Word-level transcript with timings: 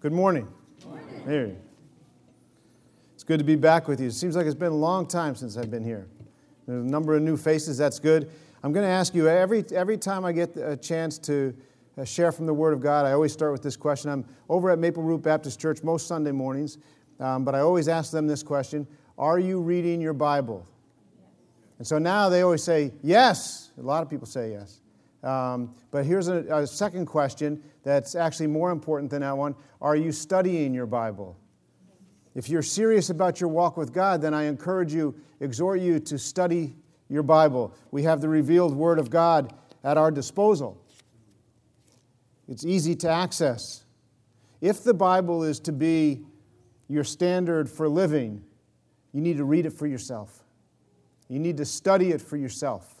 Good 0.00 0.12
morning. 0.12 0.46
morning. 0.86 1.06
Hey. 1.26 1.56
It's 3.14 3.24
good 3.24 3.38
to 3.38 3.44
be 3.44 3.56
back 3.56 3.88
with 3.88 4.00
you. 4.00 4.06
It 4.06 4.12
seems 4.12 4.36
like 4.36 4.46
it's 4.46 4.54
been 4.54 4.70
a 4.70 4.76
long 4.76 5.08
time 5.08 5.34
since 5.34 5.56
I've 5.56 5.72
been 5.72 5.82
here. 5.82 6.06
There's 6.68 6.84
a 6.84 6.88
number 6.88 7.16
of 7.16 7.22
new 7.22 7.36
faces. 7.36 7.78
That's 7.78 7.98
good. 7.98 8.30
I'm 8.62 8.72
going 8.72 8.86
to 8.86 8.92
ask 8.92 9.12
you 9.12 9.26
every, 9.26 9.64
every 9.74 9.98
time 9.98 10.24
I 10.24 10.30
get 10.30 10.56
a 10.56 10.76
chance 10.76 11.18
to 11.18 11.52
uh, 11.96 12.04
share 12.04 12.30
from 12.30 12.46
the 12.46 12.54
Word 12.54 12.74
of 12.74 12.80
God, 12.80 13.06
I 13.06 13.12
always 13.12 13.32
start 13.32 13.50
with 13.50 13.60
this 13.60 13.76
question. 13.76 14.08
I'm 14.08 14.24
over 14.48 14.70
at 14.70 14.78
Maple 14.78 15.02
Root 15.02 15.20
Baptist 15.20 15.58
Church 15.58 15.82
most 15.82 16.06
Sunday 16.06 16.30
mornings, 16.30 16.78
um, 17.18 17.44
but 17.44 17.56
I 17.56 17.58
always 17.58 17.88
ask 17.88 18.12
them 18.12 18.28
this 18.28 18.44
question 18.44 18.86
Are 19.18 19.40
you 19.40 19.60
reading 19.60 20.00
your 20.00 20.14
Bible? 20.14 20.64
And 21.78 21.84
so 21.84 21.98
now 21.98 22.28
they 22.28 22.42
always 22.42 22.62
say 22.62 22.92
yes. 23.02 23.72
A 23.76 23.82
lot 23.82 24.04
of 24.04 24.08
people 24.08 24.28
say 24.28 24.52
yes. 24.52 24.80
Um, 25.22 25.74
but 25.90 26.04
here's 26.04 26.28
a, 26.28 26.44
a 26.54 26.66
second 26.66 27.06
question 27.06 27.62
that's 27.82 28.14
actually 28.14 28.46
more 28.46 28.70
important 28.70 29.10
than 29.10 29.22
that 29.22 29.36
one 29.36 29.54
Are 29.80 29.96
you 29.96 30.12
studying 30.12 30.74
your 30.74 30.86
Bible? 30.86 31.36
If 32.34 32.48
you're 32.48 32.62
serious 32.62 33.10
about 33.10 33.40
your 33.40 33.48
walk 33.48 33.76
with 33.76 33.92
God, 33.92 34.22
then 34.22 34.32
I 34.32 34.44
encourage 34.44 34.94
you, 34.94 35.14
exhort 35.40 35.80
you 35.80 35.98
to 36.00 36.18
study 36.18 36.76
your 37.08 37.22
Bible. 37.24 37.74
We 37.90 38.04
have 38.04 38.20
the 38.20 38.28
revealed 38.28 38.76
Word 38.76 38.98
of 38.98 39.10
God 39.10 39.54
at 39.82 39.96
our 39.96 40.10
disposal, 40.10 40.82
it's 42.48 42.64
easy 42.64 42.94
to 42.96 43.08
access. 43.08 43.84
If 44.60 44.82
the 44.82 44.94
Bible 44.94 45.44
is 45.44 45.60
to 45.60 45.72
be 45.72 46.24
your 46.88 47.04
standard 47.04 47.68
for 47.68 47.88
living, 47.88 48.42
you 49.12 49.20
need 49.20 49.36
to 49.36 49.44
read 49.44 49.66
it 49.66 49.72
for 49.72 49.86
yourself. 49.86 50.42
You 51.28 51.38
need 51.38 51.58
to 51.58 51.64
study 51.64 52.10
it 52.10 52.20
for 52.20 52.36
yourself. 52.36 52.97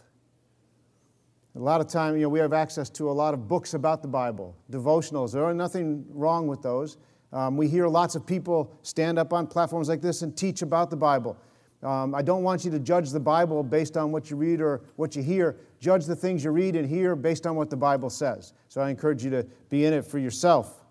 A 1.58 1.60
lot 1.60 1.80
of 1.80 1.88
time, 1.88 2.14
you 2.14 2.22
know, 2.22 2.28
we 2.28 2.38
have 2.38 2.52
access 2.52 2.88
to 2.90 3.10
a 3.10 3.12
lot 3.12 3.34
of 3.34 3.48
books 3.48 3.74
about 3.74 4.00
the 4.00 4.06
Bible, 4.06 4.54
devotionals. 4.70 5.32
There 5.32 5.42
are 5.42 5.52
nothing 5.52 6.04
wrong 6.08 6.46
with 6.46 6.62
those. 6.62 6.98
Um, 7.32 7.56
we 7.56 7.66
hear 7.66 7.88
lots 7.88 8.14
of 8.14 8.24
people 8.24 8.78
stand 8.82 9.18
up 9.18 9.32
on 9.32 9.48
platforms 9.48 9.88
like 9.88 10.00
this 10.00 10.22
and 10.22 10.36
teach 10.36 10.62
about 10.62 10.88
the 10.88 10.96
Bible. 10.96 11.36
Um, 11.82 12.14
I 12.14 12.22
don't 12.22 12.44
want 12.44 12.64
you 12.64 12.70
to 12.70 12.78
judge 12.78 13.10
the 13.10 13.18
Bible 13.18 13.64
based 13.64 13.96
on 13.96 14.12
what 14.12 14.30
you 14.30 14.36
read 14.36 14.60
or 14.60 14.82
what 14.94 15.16
you 15.16 15.22
hear. 15.24 15.56
Judge 15.80 16.06
the 16.06 16.14
things 16.14 16.44
you 16.44 16.52
read 16.52 16.76
and 16.76 16.88
hear 16.88 17.16
based 17.16 17.44
on 17.44 17.56
what 17.56 17.70
the 17.70 17.76
Bible 17.76 18.08
says. 18.08 18.52
So 18.68 18.80
I 18.80 18.90
encourage 18.90 19.24
you 19.24 19.30
to 19.30 19.44
be 19.68 19.84
in 19.84 19.92
it 19.92 20.06
for 20.06 20.20
yourself. 20.20 20.84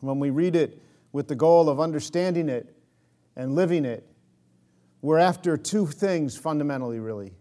When 0.00 0.18
we 0.18 0.30
read 0.30 0.56
it 0.56 0.80
with 1.12 1.28
the 1.28 1.36
goal 1.36 1.68
of 1.68 1.80
understanding 1.80 2.48
it 2.48 2.74
and 3.36 3.54
living 3.54 3.84
it, 3.84 4.06
we're 5.02 5.18
after 5.18 5.58
two 5.58 5.86
things 5.86 6.34
fundamentally, 6.34 6.98
really 6.98 7.34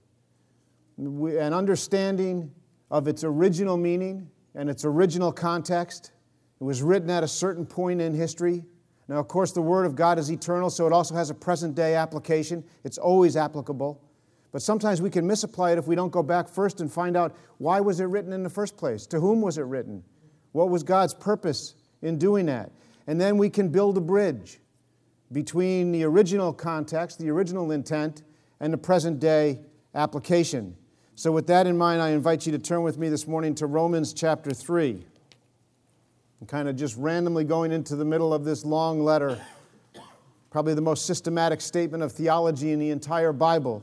an 0.97 1.53
understanding 1.53 2.51
of 2.91 3.07
its 3.07 3.23
original 3.23 3.77
meaning 3.77 4.29
and 4.55 4.69
its 4.69 4.85
original 4.85 5.31
context. 5.31 6.11
It 6.59 6.63
was 6.63 6.81
written 6.81 7.09
at 7.09 7.23
a 7.23 7.27
certain 7.27 7.65
point 7.65 8.01
in 8.01 8.13
history. 8.13 8.63
Now, 9.07 9.17
of 9.17 9.27
course, 9.27 9.51
the 9.51 9.61
Word 9.61 9.85
of 9.85 9.95
God 9.95 10.17
is 10.17 10.31
eternal, 10.31 10.69
so 10.69 10.87
it 10.87 10.93
also 10.93 11.13
has 11.15 11.29
a 11.29 11.33
present 11.33 11.75
day 11.75 11.95
application. 11.95 12.63
It's 12.83 12.97
always 12.97 13.37
applicable. 13.37 14.01
But 14.51 14.61
sometimes 14.61 15.01
we 15.01 15.09
can 15.09 15.27
misapply 15.27 15.73
it 15.73 15.77
if 15.77 15.85
we 15.85 15.95
don't 15.95 16.11
go 16.11 16.23
back 16.23 16.47
first 16.47 16.79
and 16.79 16.91
find 16.91 17.17
out 17.17 17.35
why 17.57 17.81
was 17.81 17.99
it 17.99 18.05
written 18.05 18.31
in 18.31 18.41
the 18.41 18.49
first 18.49 18.77
place? 18.77 19.05
To 19.07 19.19
whom 19.19 19.41
was 19.41 19.57
it 19.57 19.63
written? 19.63 20.03
What 20.53 20.69
was 20.69 20.81
God's 20.81 21.13
purpose 21.13 21.75
in 22.01 22.17
doing 22.17 22.45
that? 22.45 22.71
And 23.07 23.19
then 23.19 23.37
we 23.37 23.49
can 23.49 23.67
build 23.67 23.97
a 23.97 24.01
bridge 24.01 24.59
between 25.31 25.91
the 25.91 26.03
original 26.05 26.53
context, 26.53 27.19
the 27.19 27.29
original 27.29 27.71
intent, 27.71 28.23
and 28.61 28.71
the 28.71 28.77
present 28.77 29.19
day 29.19 29.59
application. 29.93 30.77
So, 31.17 31.31
with 31.31 31.47
that 31.47 31.65
in 31.65 31.77
mind, 31.77 32.01
I 32.01 32.09
invite 32.09 32.45
you 32.45 32.51
to 32.51 32.59
turn 32.59 32.83
with 32.83 32.97
me 32.97 33.07
this 33.07 33.25
morning 33.25 33.55
to 33.55 33.67
Romans 33.67 34.13
chapter 34.13 34.51
3. 34.51 35.01
I'm 36.41 36.47
kind 36.47 36.67
of 36.67 36.75
just 36.75 36.97
randomly 36.97 37.45
going 37.45 37.71
into 37.71 37.95
the 37.95 38.03
middle 38.03 38.33
of 38.33 38.43
this 38.43 38.65
long 38.65 39.01
letter, 39.01 39.41
probably 40.49 40.73
the 40.73 40.81
most 40.81 41.05
systematic 41.05 41.61
statement 41.61 42.03
of 42.03 42.11
theology 42.11 42.73
in 42.73 42.79
the 42.79 42.89
entire 42.89 43.31
Bible. 43.31 43.81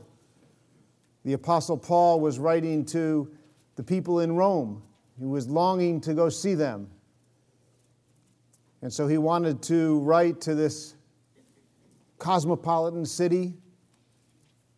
The 1.25 1.33
Apostle 1.33 1.75
Paul 1.75 2.19
was 2.19 2.37
writing 2.37 2.85
to 2.85 3.27
the 3.77 3.83
people 3.83 4.19
in 4.19 4.35
Rome. 4.35 4.83
He 5.17 5.25
was 5.25 5.47
longing 5.47 6.01
to 6.01 6.13
go 6.13 6.29
see 6.29 6.53
them. 6.53 6.87
And 8.83 8.93
so 8.93 9.07
he 9.07 9.17
wanted 9.17 9.63
to 9.63 10.01
write 10.01 10.39
to 10.41 10.53
this 10.53 10.93
cosmopolitan 12.19 13.07
city 13.07 13.55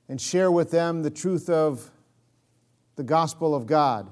and 0.07 0.21
share 0.21 0.51
with 0.51 0.71
them 0.71 1.03
the 1.03 1.11
truth 1.11 1.49
of 1.49 1.91
the 2.95 3.03
gospel 3.03 3.53
of 3.53 3.65
God. 3.65 4.09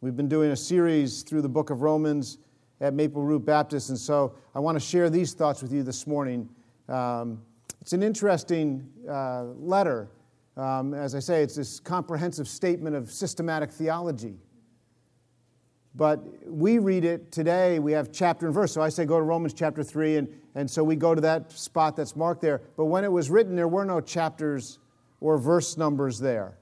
We've 0.00 0.16
been 0.16 0.28
doing 0.28 0.52
a 0.52 0.56
series 0.56 1.22
through 1.22 1.42
the 1.42 1.48
book 1.48 1.70
of 1.70 1.82
Romans 1.82 2.38
at 2.80 2.94
Maple 2.94 3.22
Root 3.22 3.44
Baptist, 3.44 3.88
and 3.88 3.98
so 3.98 4.34
I 4.54 4.60
want 4.60 4.76
to 4.76 4.80
share 4.80 5.10
these 5.10 5.32
thoughts 5.32 5.60
with 5.60 5.72
you 5.72 5.82
this 5.82 6.06
morning. 6.06 6.48
Um, 6.88 7.42
it's 7.80 7.92
an 7.92 8.04
interesting 8.04 8.88
uh, 9.10 9.44
letter. 9.58 10.08
Um, 10.56 10.94
as 10.94 11.16
I 11.16 11.18
say, 11.18 11.42
it's 11.42 11.56
this 11.56 11.80
comprehensive 11.80 12.46
statement 12.46 12.94
of 12.94 13.10
systematic 13.10 13.72
theology. 13.72 14.36
But 15.96 16.20
we 16.46 16.78
read 16.78 17.04
it 17.04 17.32
today, 17.32 17.80
we 17.80 17.90
have 17.90 18.12
chapter 18.12 18.46
and 18.46 18.54
verse. 18.54 18.70
So 18.70 18.82
I 18.82 18.88
say 18.88 19.04
go 19.04 19.16
to 19.16 19.24
Romans 19.24 19.52
chapter 19.52 19.82
3, 19.82 20.16
and, 20.18 20.28
and 20.54 20.70
so 20.70 20.84
we 20.84 20.94
go 20.94 21.12
to 21.12 21.20
that 21.22 21.50
spot 21.50 21.96
that's 21.96 22.14
marked 22.14 22.40
there. 22.40 22.62
But 22.76 22.84
when 22.84 23.02
it 23.02 23.10
was 23.10 23.30
written, 23.30 23.56
there 23.56 23.66
were 23.66 23.84
no 23.84 24.00
chapters 24.00 24.78
or 25.20 25.38
verse 25.38 25.76
numbers 25.76 26.20
there. 26.20 26.56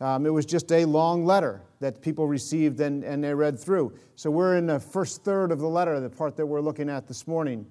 Um, 0.00 0.24
it 0.24 0.30
was 0.30 0.46
just 0.46 0.72
a 0.72 0.84
long 0.84 1.26
letter 1.26 1.62
that 1.80 2.00
people 2.00 2.26
received 2.26 2.80
and, 2.80 3.04
and 3.04 3.22
they 3.22 3.34
read 3.34 3.58
through. 3.58 3.92
So 4.16 4.30
we're 4.30 4.56
in 4.56 4.66
the 4.66 4.80
first 4.80 5.24
third 5.24 5.52
of 5.52 5.58
the 5.58 5.68
letter, 5.68 6.00
the 6.00 6.08
part 6.08 6.36
that 6.36 6.46
we're 6.46 6.60
looking 6.60 6.88
at 6.88 7.06
this 7.06 7.26
morning. 7.26 7.66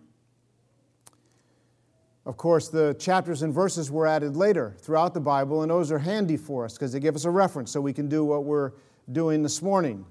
Of 2.25 2.37
course, 2.37 2.67
the 2.67 2.95
chapters 2.99 3.41
and 3.41 3.51
verses 3.51 3.89
were 3.89 4.05
added 4.05 4.37
later 4.37 4.75
throughout 4.79 5.15
the 5.15 5.19
Bible, 5.19 5.63
and 5.63 5.71
those 5.71 5.91
are 5.91 5.97
handy 5.97 6.37
for 6.37 6.65
us 6.65 6.73
because 6.73 6.91
they 6.91 6.99
give 6.99 7.15
us 7.15 7.25
a 7.25 7.31
reference 7.31 7.71
so 7.71 7.81
we 7.81 7.93
can 7.93 8.07
do 8.07 8.23
what 8.23 8.43
we're 8.43 8.73
doing 9.11 9.41
this 9.41 9.63
morning. 9.63 10.05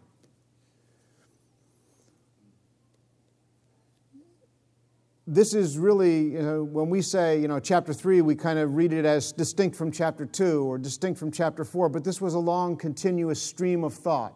This 5.31 5.53
is 5.53 5.77
really, 5.77 6.31
you 6.31 6.43
know, 6.43 6.65
when 6.65 6.89
we 6.89 7.03
say, 7.03 7.39
you 7.39 7.49
know, 7.49 7.61
chapter 7.61 7.93
three, 7.93 8.23
we 8.23 8.35
kind 8.35 8.59
of 8.59 8.77
read 8.77 8.95
it 8.95 9.05
as 9.05 9.31
distinct 9.31 9.77
from 9.77 9.93
chapter 9.93 10.25
two 10.25 10.65
or 10.65 10.79
distinct 10.79 11.21
from 11.21 11.31
chapter 11.31 11.65
four, 11.65 11.91
but 11.91 12.03
this 12.03 12.19
was 12.19 12.33
a 12.33 12.39
long, 12.39 12.79
continuous 12.79 13.41
stream 13.41 13.85
of 13.85 13.93
thought. 13.93 14.33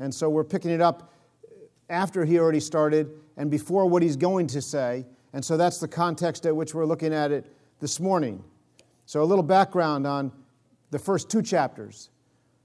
And 0.00 0.12
so 0.12 0.28
we're 0.28 0.42
picking 0.42 0.72
it 0.72 0.80
up 0.80 1.12
after 1.88 2.24
he 2.24 2.40
already 2.40 2.58
started 2.58 3.08
and 3.36 3.52
before 3.52 3.86
what 3.86 4.02
he's 4.02 4.16
going 4.16 4.48
to 4.48 4.60
say. 4.60 5.06
And 5.32 5.44
so 5.44 5.56
that's 5.56 5.78
the 5.78 5.86
context 5.86 6.44
at 6.44 6.56
which 6.56 6.74
we're 6.74 6.86
looking 6.86 7.14
at 7.14 7.30
it 7.30 7.46
this 7.78 8.00
morning. 8.00 8.42
So, 9.06 9.22
a 9.22 9.24
little 9.24 9.44
background 9.44 10.08
on 10.08 10.32
the 10.90 10.98
first 10.98 11.30
two 11.30 11.42
chapters. 11.42 12.10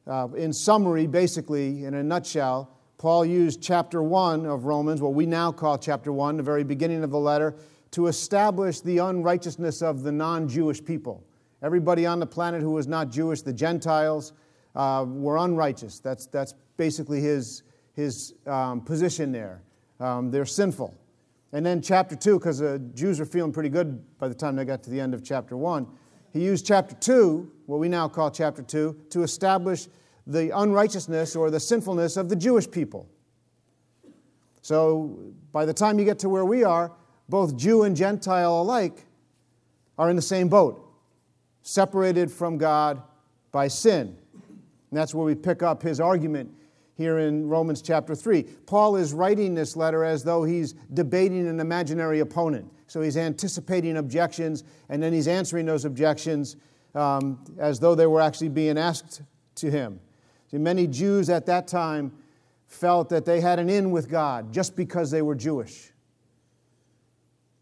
Uh, 0.07 0.29
in 0.35 0.51
summary, 0.51 1.05
basically, 1.05 1.85
in 1.85 1.94
a 1.94 2.03
nutshell, 2.03 2.76
Paul 2.97 3.25
used 3.25 3.62
chapter 3.62 4.02
1 4.02 4.47
of 4.47 4.66
Romans, 4.66 5.02
what 5.02 5.13
we 5.13 5.28
now 5.28 5.52
call 5.52 5.78
chapter 5.78 6.12
1, 6.12 6.38
the 6.38 6.44
very 6.44 6.63
beginning 6.63 7.03
of 7.03 7.12
the 7.12 7.19
letter, 7.19 7.56
to 7.91 8.08
establish 8.08 8.81
the 8.81 8.97
unrighteousness 8.97 9.84
of 9.84 10.02
the 10.02 10.12
non 10.12 10.47
Jewish 10.47 10.84
people. 10.84 11.24
Everybody 11.62 12.07
on 12.07 12.19
the 12.19 12.25
planet 12.25 12.62
who 12.62 12.72
was 12.72 12.88
not 12.88 13.12
Jewish, 13.12 13.44
the 13.44 13.53
Gentiles, 13.53 14.34
uh, 14.75 15.06
were 15.07 15.38
unrighteous. 15.38 16.00
That's, 16.00 16.25
that's 16.25 16.56
basically 16.78 17.22
his, 17.22 17.63
his 17.94 18.34
um, 18.47 18.81
position 18.81 19.31
there. 19.31 19.62
Um, 20.00 20.31
they're 20.31 20.46
sinful. 20.46 20.96
And 21.53 21.66
then 21.66 21.81
chapter 21.81 22.16
2, 22.16 22.40
because 22.40 22.59
the 22.59 22.80
Jews 22.94 23.19
were 23.19 23.25
feeling 23.25 23.52
pretty 23.52 23.69
good 23.69 24.03
by 24.18 24.28
the 24.28 24.36
time 24.36 24.56
they 24.56 24.66
got 24.66 24.81
to 24.84 24.90
the 24.90 25.00
end 25.00 25.13
of 25.13 25.24
chapter 25.24 25.56
1, 25.56 25.88
he 26.34 26.44
used 26.44 26.66
chapter 26.66 26.96
2, 26.96 27.52
what 27.68 27.80
we 27.80 27.90
now 27.90 28.07
call 28.07 28.31
chapter 28.31 28.62
2, 28.63 29.06
to 29.12 29.24
establish 29.24 29.88
the 30.27 30.55
unrighteousness 30.55 31.35
or 31.35 31.49
the 31.49 31.59
sinfulness 31.59 32.17
of 32.17 32.29
the 32.29 32.35
Jewish 32.35 32.69
people. 32.69 33.09
So 34.61 35.17
by 35.53 35.65
the 35.65 35.73
time 35.73 35.97
you 35.97 36.05
get 36.05 36.19
to 36.19 36.29
where 36.29 36.45
we 36.45 36.65
are, 36.65 36.91
both 37.29 37.56
Jew 37.56 37.83
and 37.83 37.95
Gentile 37.95 38.62
alike 38.62 39.06
are 39.97 40.09
in 40.09 40.15
the 40.18 40.21
same 40.21 40.50
boat, 40.50 40.85
separated 41.62 42.31
from 42.31 42.57
God 42.57 43.01
by 43.51 43.69
sin. 43.69 44.18
And 44.89 44.97
that's 44.97 45.15
where 45.15 45.25
we 45.25 45.35
pick 45.35 45.63
up 45.63 45.81
his 45.81 46.00
argument 46.00 46.53
here 46.95 47.19
in 47.19 47.47
Romans 47.47 47.81
chapter 47.81 48.13
3. 48.13 48.44
Paul 48.65 48.97
is 48.97 49.13
writing 49.13 49.56
this 49.56 49.75
letter 49.77 50.03
as 50.03 50.23
though 50.23 50.44
he's 50.44 50.73
debating 50.94 51.47
an 51.47 51.59
imaginary 51.59 52.19
opponent. 52.19 52.69
So 52.88 53.01
he's 53.01 53.18
anticipating 53.18 53.97
objections 53.97 54.63
and 54.89 55.01
then 55.01 55.13
he's 55.13 55.27
answering 55.27 55.65
those 55.65 55.85
objections 55.85 56.57
um, 56.95 57.44
as 57.57 57.80
though 57.80 57.95
they 57.95 58.07
were 58.07 58.21
actually 58.21 58.50
being 58.50 58.77
asked 58.77 59.21
to 59.56 59.71
him. 59.71 60.00
See, 60.49 60.57
many 60.57 60.88
Jews 60.88 61.29
at 61.29 61.45
that 61.47 61.67
time 61.67 62.11
felt 62.65 63.09
that 63.09 63.25
they 63.25 63.41
had 63.41 63.59
an 63.59 63.69
in 63.69 63.91
with 63.91 64.09
God 64.09 64.51
just 64.51 64.75
because 64.75 65.11
they 65.11 65.21
were 65.21 65.35
Jewish. 65.35 65.91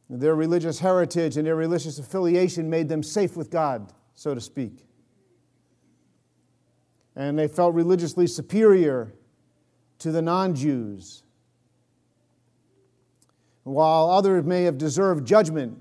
Their 0.09 0.35
religious 0.35 0.79
heritage 0.79 1.37
and 1.37 1.47
their 1.47 1.55
religious 1.55 1.97
affiliation 1.97 2.69
made 2.69 2.89
them 2.89 3.01
safe 3.01 3.35
with 3.35 3.49
God, 3.49 3.91
so 4.13 4.35
to 4.35 4.41
speak. 4.41 4.85
And 7.15 7.39
they 7.39 7.47
felt 7.47 7.73
religiously 7.73 8.27
superior 8.27 9.13
to 9.99 10.11
the 10.11 10.21
non 10.21 10.53
Jews. 10.53 11.23
While 13.63 14.11
others 14.11 14.43
may 14.43 14.63
have 14.63 14.77
deserved 14.77 15.25
judgment, 15.25 15.79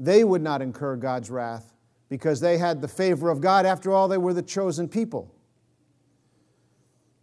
they 0.00 0.24
would 0.24 0.42
not 0.42 0.60
incur 0.60 0.96
God's 0.96 1.30
wrath 1.30 1.72
because 2.08 2.40
they 2.40 2.58
had 2.58 2.80
the 2.80 2.88
favor 2.88 3.30
of 3.30 3.40
God. 3.40 3.64
After 3.64 3.92
all, 3.92 4.08
they 4.08 4.18
were 4.18 4.34
the 4.34 4.42
chosen 4.42 4.88
people. 4.88 5.32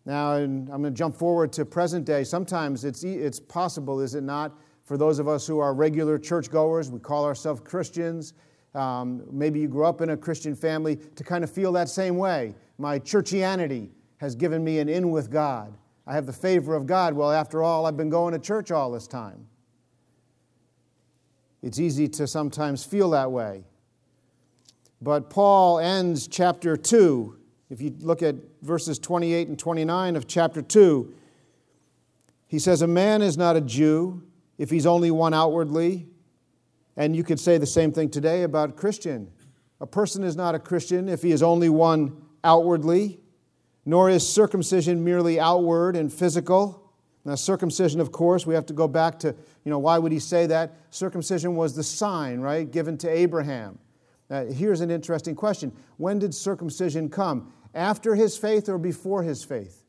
Now, 0.05 0.33
I'm 0.33 0.65
going 0.65 0.83
to 0.83 0.91
jump 0.91 1.15
forward 1.15 1.51
to 1.53 1.65
present 1.65 2.05
day. 2.05 2.23
Sometimes 2.23 2.85
it's, 2.85 3.03
it's 3.03 3.39
possible, 3.39 3.99
is 3.99 4.15
it 4.15 4.23
not, 4.23 4.57
for 4.83 4.97
those 4.97 5.19
of 5.19 5.27
us 5.27 5.45
who 5.45 5.59
are 5.59 5.73
regular 5.73 6.17
churchgoers, 6.17 6.89
we 6.89 6.99
call 6.99 7.25
ourselves 7.25 7.61
Christians. 7.61 8.33
Um, 8.73 9.23
maybe 9.31 9.59
you 9.59 9.67
grew 9.67 9.85
up 9.85 10.01
in 10.01 10.09
a 10.11 10.17
Christian 10.17 10.55
family 10.55 10.95
to 11.15 11.23
kind 11.23 11.43
of 11.43 11.51
feel 11.51 11.71
that 11.73 11.89
same 11.89 12.17
way. 12.17 12.55
My 12.77 12.99
churchianity 12.99 13.89
has 14.17 14.35
given 14.35 14.63
me 14.63 14.79
an 14.79 14.89
in 14.89 15.11
with 15.11 15.29
God. 15.29 15.77
I 16.07 16.13
have 16.13 16.25
the 16.25 16.33
favor 16.33 16.75
of 16.75 16.87
God. 16.87 17.13
Well, 17.13 17.31
after 17.31 17.61
all, 17.61 17.85
I've 17.85 17.97
been 17.97 18.09
going 18.09 18.33
to 18.33 18.39
church 18.39 18.71
all 18.71 18.91
this 18.91 19.07
time. 19.07 19.45
It's 21.61 21.79
easy 21.79 22.07
to 22.09 22.25
sometimes 22.25 22.83
feel 22.83 23.11
that 23.11 23.31
way. 23.31 23.63
But 25.01 25.29
Paul 25.29 25.79
ends 25.79 26.27
chapter 26.27 26.75
2. 26.75 27.38
If 27.69 27.81
you 27.81 27.95
look 27.99 28.23
at 28.23 28.35
verses 28.61 28.97
28 28.97 29.47
and 29.47 29.59
29 29.59 30.15
of 30.15 30.27
chapter 30.27 30.61
2, 30.61 31.13
he 32.47 32.57
says, 32.57 32.81
A 32.81 32.87
man 32.87 33.21
is 33.21 33.37
not 33.37 33.55
a 33.55 33.61
Jew 33.61 34.23
if 34.57 34.69
he's 34.71 34.87
only 34.87 35.11
one 35.11 35.33
outwardly. 35.33 36.07
And 36.97 37.15
you 37.15 37.23
could 37.23 37.39
say 37.39 37.57
the 37.57 37.67
same 37.67 37.91
thing 37.91 38.09
today 38.09 38.43
about 38.43 38.75
Christian. 38.75 39.31
A 39.79 39.85
person 39.85 40.23
is 40.23 40.35
not 40.35 40.55
a 40.55 40.59
Christian 40.59 41.07
if 41.07 41.21
he 41.21 41.31
is 41.31 41.43
only 41.43 41.69
one 41.69 42.21
outwardly, 42.43 43.19
nor 43.85 44.09
is 44.09 44.27
circumcision 44.27 45.03
merely 45.03 45.39
outward 45.39 45.95
and 45.95 46.11
physical. 46.11 46.91
Now, 47.23 47.35
circumcision, 47.35 48.01
of 48.01 48.11
course, 48.11 48.47
we 48.47 48.55
have 48.55 48.65
to 48.65 48.73
go 48.73 48.87
back 48.87 49.19
to, 49.19 49.27
you 49.63 49.69
know, 49.69 49.79
why 49.79 49.99
would 49.99 50.11
he 50.11 50.19
say 50.19 50.47
that? 50.47 50.75
Circumcision 50.89 51.55
was 51.55 51.75
the 51.75 51.83
sign, 51.83 52.39
right, 52.39 52.69
given 52.69 52.97
to 52.97 53.09
Abraham. 53.09 53.77
Now, 54.29 54.45
here's 54.45 54.81
an 54.81 54.91
interesting 54.91 55.35
question 55.35 55.71
When 55.97 56.19
did 56.19 56.33
circumcision 56.33 57.09
come? 57.09 57.53
After 57.73 58.15
his 58.15 58.37
faith 58.37 58.69
or 58.69 58.77
before 58.77 59.23
his 59.23 59.43
faith? 59.43 59.83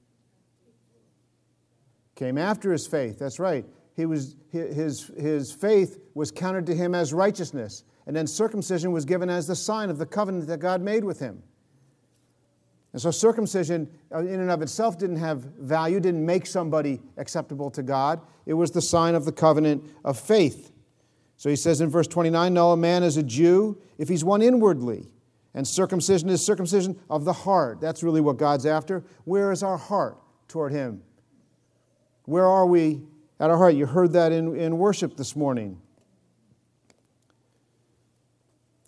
Came 2.14 2.36
after 2.36 2.72
his 2.72 2.86
faith, 2.86 3.18
that's 3.18 3.38
right. 3.38 3.64
He 3.96 4.06
was, 4.06 4.36
his, 4.50 5.10
his 5.18 5.52
faith 5.52 5.98
was 6.14 6.30
counted 6.30 6.66
to 6.66 6.74
him 6.74 6.94
as 6.94 7.12
righteousness, 7.12 7.84
and 8.06 8.14
then 8.14 8.26
circumcision 8.26 8.92
was 8.92 9.04
given 9.04 9.30
as 9.30 9.46
the 9.46 9.56
sign 9.56 9.90
of 9.90 9.98
the 9.98 10.06
covenant 10.06 10.46
that 10.48 10.58
God 10.58 10.80
made 10.82 11.04
with 11.04 11.18
him. 11.18 11.42
And 12.92 13.00
so 13.00 13.10
circumcision, 13.10 13.88
uh, 14.12 14.18
in 14.18 14.40
and 14.40 14.50
of 14.50 14.62
itself, 14.62 14.98
didn't 14.98 15.16
have 15.16 15.42
value, 15.58 16.00
didn't 16.00 16.24
make 16.24 16.46
somebody 16.46 17.00
acceptable 17.16 17.70
to 17.70 17.82
God. 17.82 18.20
It 18.46 18.54
was 18.54 18.72
the 18.72 18.82
sign 18.82 19.14
of 19.14 19.24
the 19.24 19.32
covenant 19.32 19.84
of 20.04 20.18
faith. 20.18 20.72
So 21.36 21.48
he 21.48 21.56
says 21.56 21.80
in 21.80 21.88
verse 21.88 22.08
29 22.08 22.52
No, 22.52 22.72
a 22.72 22.76
man 22.76 23.02
is 23.02 23.16
a 23.16 23.22
Jew 23.22 23.80
if 23.96 24.08
he's 24.08 24.24
one 24.24 24.42
inwardly. 24.42 25.06
And 25.54 25.66
circumcision 25.66 26.28
is 26.28 26.44
circumcision 26.44 26.98
of 27.08 27.24
the 27.24 27.32
heart. 27.32 27.80
That's 27.80 28.02
really 28.02 28.20
what 28.20 28.36
God's 28.36 28.66
after. 28.66 29.04
Where 29.24 29.50
is 29.50 29.62
our 29.62 29.76
heart 29.76 30.18
toward 30.48 30.72
Him? 30.72 31.02
Where 32.24 32.46
are 32.46 32.66
we 32.66 33.02
at 33.40 33.50
our 33.50 33.58
heart? 33.58 33.74
You 33.74 33.86
heard 33.86 34.12
that 34.12 34.30
in, 34.30 34.54
in 34.54 34.78
worship 34.78 35.16
this 35.16 35.34
morning. 35.34 35.80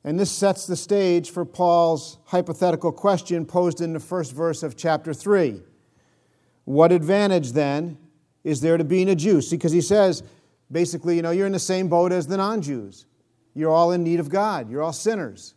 And 0.05 0.19
this 0.19 0.31
sets 0.31 0.67
the 0.67 0.77
stage 0.77 1.31
for 1.31 1.45
Paul's 1.45 2.19
hypothetical 2.27 2.93
question 2.93 3.45
posed 3.47 3.81
in 3.81 3.93
the 3.93 4.01
first 4.01 4.33
verse 4.33 4.63
of 4.63 4.77
chapter 4.77 5.15
3. 5.15 5.63
What 6.65 6.93
advantage 6.93 7.53
then 7.53 7.99
is 8.45 8.61
there 8.61 8.77
to 8.77 8.85
being 8.85 9.09
a 9.09 9.15
Jew? 9.15 9.41
See, 9.41 9.57
because 9.57 9.73
he 9.73 9.81
says, 9.81 10.23
basically, 10.71 11.17
you 11.17 11.23
know, 11.23 11.31
you're 11.31 11.47
in 11.47 11.53
the 11.53 11.59
same 11.59 11.89
boat 11.89 12.13
as 12.13 12.27
the 12.27 12.37
non 12.37 12.63
Jews. 12.63 13.07
You're 13.55 13.71
all 13.71 13.93
in 13.93 14.03
need 14.03 14.21
of 14.21 14.29
God, 14.29 14.71
you're 14.71 14.83
all 14.83 14.93
sinners. 14.93 15.55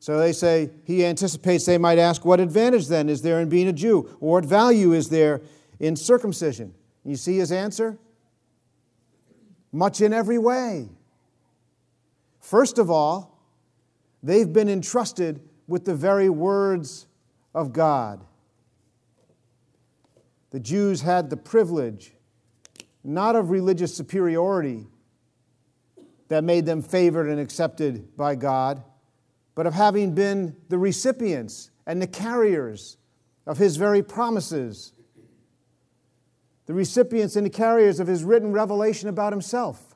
So 0.00 0.18
they 0.18 0.32
say, 0.32 0.70
he 0.84 1.04
anticipates 1.04 1.64
they 1.66 1.78
might 1.78 1.98
ask, 1.98 2.24
what 2.24 2.40
advantage 2.40 2.88
then 2.88 3.08
is 3.08 3.22
there 3.22 3.40
in 3.40 3.48
being 3.48 3.68
a 3.68 3.72
Jew? 3.72 4.16
Or 4.20 4.40
what 4.40 4.44
value 4.44 4.92
is 4.92 5.08
there 5.08 5.42
in 5.78 5.94
circumcision? 5.94 6.74
You 7.04 7.16
see 7.16 7.36
his 7.36 7.52
answer? 7.52 7.98
Much 9.72 10.00
in 10.00 10.12
every 10.12 10.38
way. 10.38 10.88
First 12.40 12.78
of 12.78 12.90
all, 12.90 13.30
They've 14.22 14.50
been 14.52 14.68
entrusted 14.68 15.40
with 15.66 15.84
the 15.84 15.94
very 15.94 16.28
words 16.28 17.06
of 17.54 17.72
God. 17.72 18.24
The 20.50 20.60
Jews 20.60 21.00
had 21.00 21.30
the 21.30 21.36
privilege, 21.36 22.12
not 23.04 23.36
of 23.36 23.50
religious 23.50 23.94
superiority 23.94 24.86
that 26.28 26.44
made 26.44 26.66
them 26.66 26.82
favored 26.82 27.28
and 27.28 27.40
accepted 27.40 28.16
by 28.16 28.34
God, 28.34 28.82
but 29.60 29.66
of 29.66 29.74
having 29.74 30.14
been 30.14 30.56
the 30.70 30.78
recipients 30.78 31.70
and 31.86 32.00
the 32.00 32.06
carriers 32.06 32.96
of 33.46 33.58
His 33.58 33.76
very 33.76 34.02
promises, 34.02 34.94
the 36.64 36.72
recipients 36.72 37.36
and 37.36 37.44
the 37.44 37.50
carriers 37.50 38.00
of 38.00 38.06
His 38.06 38.24
written 38.24 38.52
revelation 38.52 39.10
about 39.10 39.34
Himself. 39.34 39.94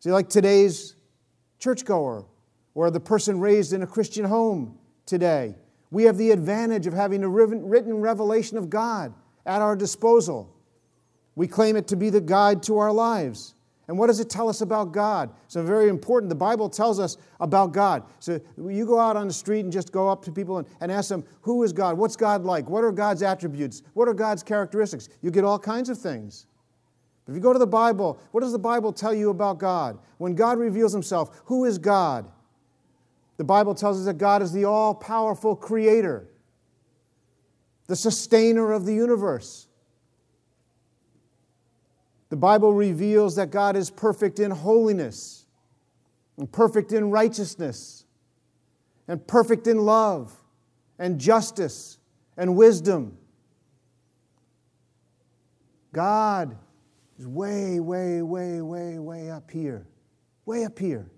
See, 0.00 0.10
like 0.10 0.28
today's 0.28 0.96
churchgoer 1.60 2.26
or 2.74 2.90
the 2.90 3.00
person 3.00 3.40
raised 3.40 3.72
in 3.72 3.82
a 3.82 3.86
Christian 3.86 4.26
home 4.26 4.76
today. 5.06 5.54
We 5.90 6.02
have 6.02 6.18
the 6.18 6.30
advantage 6.30 6.86
of 6.86 6.92
having 6.92 7.24
a 7.24 7.28
written 7.30 8.02
revelation 8.02 8.58
of 8.58 8.68
God 8.68 9.14
at 9.46 9.62
our 9.62 9.76
disposal. 9.76 10.54
We 11.36 11.48
claim 11.48 11.74
it 11.74 11.88
to 11.88 11.96
be 11.96 12.10
the 12.10 12.20
guide 12.20 12.64
to 12.64 12.76
our 12.80 12.92
lives. 12.92 13.54
And 13.90 13.98
what 13.98 14.06
does 14.06 14.20
it 14.20 14.30
tell 14.30 14.48
us 14.48 14.60
about 14.60 14.92
God? 14.92 15.34
So, 15.48 15.64
very 15.64 15.88
important. 15.88 16.28
The 16.28 16.36
Bible 16.36 16.68
tells 16.68 17.00
us 17.00 17.16
about 17.40 17.72
God. 17.72 18.04
So, 18.20 18.40
you 18.56 18.86
go 18.86 19.00
out 19.00 19.16
on 19.16 19.26
the 19.26 19.34
street 19.34 19.64
and 19.64 19.72
just 19.72 19.90
go 19.90 20.08
up 20.08 20.24
to 20.26 20.30
people 20.30 20.58
and, 20.58 20.68
and 20.80 20.92
ask 20.92 21.08
them, 21.08 21.24
Who 21.40 21.64
is 21.64 21.72
God? 21.72 21.98
What's 21.98 22.14
God 22.14 22.44
like? 22.44 22.70
What 22.70 22.84
are 22.84 22.92
God's 22.92 23.20
attributes? 23.20 23.82
What 23.94 24.06
are 24.06 24.14
God's 24.14 24.44
characteristics? 24.44 25.08
You 25.22 25.32
get 25.32 25.42
all 25.42 25.58
kinds 25.58 25.88
of 25.88 25.98
things. 25.98 26.46
But 27.24 27.32
if 27.32 27.34
you 27.34 27.42
go 27.42 27.52
to 27.52 27.58
the 27.58 27.66
Bible, 27.66 28.20
what 28.30 28.42
does 28.42 28.52
the 28.52 28.60
Bible 28.60 28.92
tell 28.92 29.12
you 29.12 29.30
about 29.30 29.58
God? 29.58 29.98
When 30.18 30.36
God 30.36 30.60
reveals 30.60 30.92
Himself, 30.92 31.42
who 31.46 31.64
is 31.64 31.76
God? 31.76 32.30
The 33.38 33.44
Bible 33.44 33.74
tells 33.74 33.98
us 33.98 34.04
that 34.04 34.18
God 34.18 34.40
is 34.40 34.52
the 34.52 34.66
all 34.66 34.94
powerful 34.94 35.56
creator, 35.56 36.28
the 37.88 37.96
sustainer 37.96 38.70
of 38.70 38.86
the 38.86 38.94
universe. 38.94 39.66
The 42.30 42.36
Bible 42.36 42.72
reveals 42.72 43.36
that 43.36 43.50
God 43.50 43.76
is 43.76 43.90
perfect 43.90 44.38
in 44.38 44.52
holiness, 44.52 45.46
and 46.38 46.50
perfect 46.50 46.92
in 46.92 47.10
righteousness, 47.10 48.06
and 49.08 49.24
perfect 49.26 49.66
in 49.66 49.78
love, 49.78 50.32
and 50.98 51.18
justice, 51.18 51.98
and 52.36 52.56
wisdom. 52.56 53.18
God 55.92 56.56
is 57.18 57.26
way, 57.26 57.80
way, 57.80 58.22
way, 58.22 58.62
way, 58.62 58.98
way 59.00 59.30
up 59.30 59.50
here. 59.50 59.86
Way 60.46 60.64
up 60.64 60.78
here. 60.78 61.10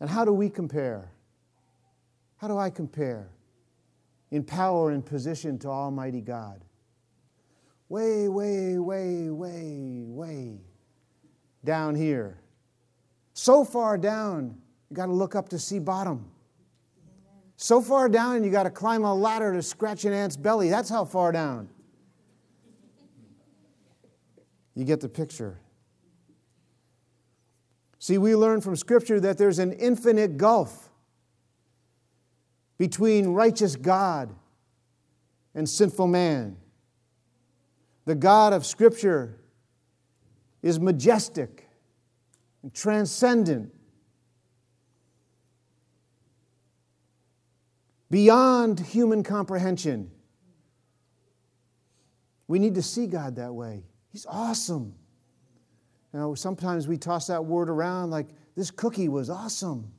And 0.00 0.10
how 0.10 0.24
do 0.24 0.32
we 0.32 0.50
compare? 0.50 1.12
How 2.38 2.48
do 2.48 2.58
I 2.58 2.70
compare 2.70 3.30
in 4.34 4.42
power 4.42 4.90
and 4.90 5.06
position 5.06 5.60
to 5.60 5.68
Almighty 5.68 6.20
God? 6.20 6.64
Way, 7.88 8.26
way, 8.26 8.80
way, 8.80 9.30
way, 9.30 10.02
way 10.08 10.58
down 11.64 11.94
here. 11.94 12.40
So 13.32 13.64
far 13.64 13.96
down, 13.96 14.56
you 14.90 14.96
got 14.96 15.06
to 15.06 15.12
look 15.12 15.36
up 15.36 15.50
to 15.50 15.58
see 15.60 15.78
bottom. 15.78 16.32
So 17.56 17.80
far 17.80 18.08
down, 18.08 18.42
you 18.42 18.50
got 18.50 18.64
to 18.64 18.70
climb 18.70 19.04
a 19.04 19.14
ladder 19.14 19.52
to 19.52 19.62
scratch 19.62 20.04
an 20.04 20.12
ant's 20.12 20.36
belly. 20.36 20.68
That's 20.68 20.88
how 20.88 21.04
far 21.04 21.30
down. 21.30 21.68
You 24.74 24.84
get 24.84 25.00
the 25.00 25.08
picture. 25.08 25.60
See, 28.00 28.18
we 28.18 28.34
learn 28.34 28.60
from 28.60 28.74
Scripture 28.74 29.20
that 29.20 29.38
there's 29.38 29.60
an 29.60 29.72
infinite 29.74 30.38
gulf 30.38 30.83
between 32.78 33.28
righteous 33.28 33.76
God 33.76 34.34
and 35.54 35.68
sinful 35.68 36.06
man. 36.06 36.56
The 38.04 38.14
God 38.14 38.52
of 38.52 38.66
Scripture 38.66 39.38
is 40.62 40.80
majestic 40.80 41.68
and 42.62 42.74
transcendent, 42.74 43.72
beyond 48.10 48.80
human 48.80 49.22
comprehension. 49.22 50.10
We 52.46 52.58
need 52.58 52.74
to 52.74 52.82
see 52.82 53.06
God 53.06 53.36
that 53.36 53.54
way. 53.54 53.84
He's 54.12 54.26
awesome. 54.26 54.94
You 56.12 56.20
know, 56.20 56.34
sometimes 56.34 56.86
we 56.86 56.98
toss 56.98 57.26
that 57.28 57.44
word 57.44 57.68
around 57.68 58.10
like, 58.10 58.28
this 58.54 58.70
cookie 58.70 59.08
was 59.08 59.30
awesome. 59.30 59.90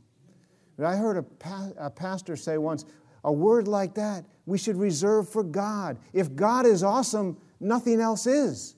I 0.84 0.96
heard 0.96 1.18
a, 1.18 1.24
pa- 1.24 1.72
a 1.78 1.90
pastor 1.90 2.36
say 2.36 2.58
once, 2.58 2.86
a 3.24 3.32
word 3.32 3.68
like 3.68 3.96
that 3.96 4.26
we 4.46 4.58
should 4.58 4.78
reserve 4.78 5.30
for 5.30 5.44
God. 5.44 5.98
If 6.14 6.36
God 6.36 6.66
is 6.66 6.84
awesome, 6.84 7.38
nothing 7.60 8.00
else 8.00 8.28
is. 8.28 8.76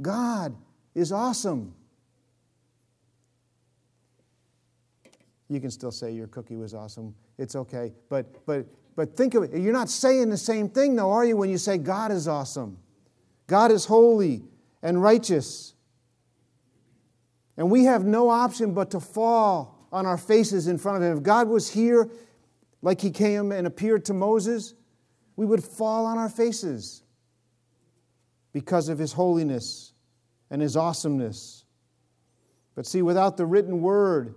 God 0.00 0.56
is 0.94 1.12
awesome. 1.12 1.74
You 5.48 5.60
can 5.60 5.70
still 5.70 5.92
say 5.92 6.12
your 6.12 6.26
cookie 6.26 6.56
was 6.56 6.74
awesome. 6.74 7.14
It's 7.38 7.54
okay. 7.54 7.92
But 8.08 8.44
but 8.46 8.66
but 8.96 9.16
think 9.16 9.34
of 9.34 9.42
it. 9.42 9.60
You're 9.60 9.72
not 9.72 9.90
saying 9.90 10.30
the 10.30 10.36
same 10.36 10.68
thing 10.68 10.96
though, 10.96 11.10
are 11.10 11.24
you, 11.24 11.36
when 11.36 11.50
you 11.50 11.58
say 11.58 11.78
God 11.78 12.10
is 12.10 12.26
awesome? 12.26 12.78
God 13.46 13.70
is 13.70 13.84
holy 13.84 14.42
and 14.82 15.02
righteous. 15.02 15.74
And 17.56 17.70
we 17.70 17.84
have 17.84 18.04
no 18.04 18.30
option 18.30 18.72
but 18.72 18.90
to 18.92 19.00
fall 19.00 19.73
on 19.94 20.06
our 20.06 20.18
faces 20.18 20.66
in 20.66 20.76
front 20.76 20.96
of 20.96 21.04
him. 21.04 21.16
If 21.16 21.22
God 21.22 21.48
was 21.48 21.70
here 21.70 22.10
like 22.82 23.00
he 23.00 23.10
came 23.10 23.52
and 23.52 23.64
appeared 23.64 24.04
to 24.06 24.12
Moses, 24.12 24.74
we 25.36 25.46
would 25.46 25.62
fall 25.62 26.04
on 26.04 26.18
our 26.18 26.28
faces 26.28 27.02
because 28.52 28.88
of 28.88 28.98
his 28.98 29.12
holiness 29.12 29.92
and 30.50 30.60
his 30.60 30.76
awesomeness. 30.76 31.64
But 32.74 32.86
see, 32.86 33.02
without 33.02 33.36
the 33.36 33.46
written 33.46 33.82
word 33.82 34.34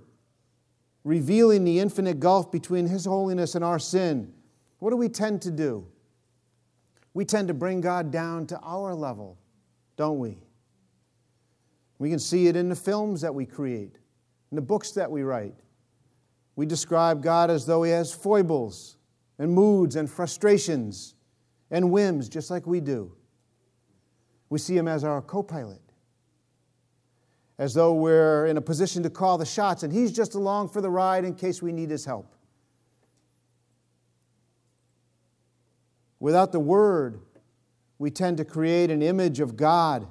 revealing 1.03 1.63
the 1.63 1.79
infinite 1.79 2.19
gulf 2.19 2.51
between 2.51 2.85
his 2.85 3.05
holiness 3.05 3.55
and 3.55 3.65
our 3.65 3.79
sin, 3.79 4.31
what 4.77 4.91
do 4.91 4.95
we 4.95 5.09
tend 5.09 5.41
to 5.41 5.51
do? 5.51 5.87
We 7.15 7.25
tend 7.25 7.47
to 7.47 7.55
bring 7.55 7.81
God 7.81 8.11
down 8.11 8.45
to 8.47 8.59
our 8.59 8.93
level, 8.93 9.39
don't 9.95 10.19
we? 10.19 10.37
We 11.97 12.11
can 12.11 12.19
see 12.19 12.45
it 12.45 12.55
in 12.55 12.69
the 12.69 12.75
films 12.75 13.21
that 13.21 13.33
we 13.33 13.47
create, 13.47 13.97
in 14.51 14.55
the 14.55 14.61
books 14.61 14.91
that 14.91 15.09
we 15.09 15.23
write. 15.23 15.55
We 16.55 16.65
describe 16.65 17.21
God 17.21 17.51
as 17.51 17.65
though 17.65 17.83
he 17.83 17.91
has 17.91 18.13
foibles 18.13 18.97
and 19.37 19.51
moods 19.51 19.95
and 19.95 20.09
frustrations 20.09 21.15
and 21.69 21.91
whims, 21.91 22.29
just 22.29 22.49
like 22.49 22.65
we 22.65 22.79
do. 22.79 23.13
We 24.49 24.59
see 24.59 24.75
him 24.75 24.87
as 24.87 25.03
our 25.03 25.21
co 25.21 25.43
pilot, 25.43 25.81
as 27.59 27.73
though 27.73 27.93
we're 27.93 28.45
in 28.45 28.57
a 28.57 28.61
position 28.61 29.03
to 29.03 29.09
call 29.09 29.37
the 29.37 29.45
shots, 29.45 29.83
and 29.83 29.91
he's 29.91 30.11
just 30.11 30.35
along 30.35 30.69
for 30.69 30.81
the 30.81 30.89
ride 30.89 31.25
in 31.25 31.35
case 31.35 31.61
we 31.61 31.73
need 31.73 31.89
his 31.89 32.05
help. 32.05 32.33
Without 36.19 36.51
the 36.51 36.59
Word, 36.59 37.19
we 37.99 38.09
tend 38.09 38.37
to 38.37 38.45
create 38.45 38.89
an 38.89 39.01
image 39.01 39.39
of 39.39 39.57
God 39.57 40.07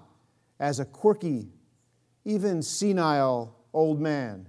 as 0.61 0.79
a 0.79 0.85
quirky, 0.85 1.49
even 2.25 2.63
senile 2.63 3.56
old 3.77 4.01
man. 4.01 4.49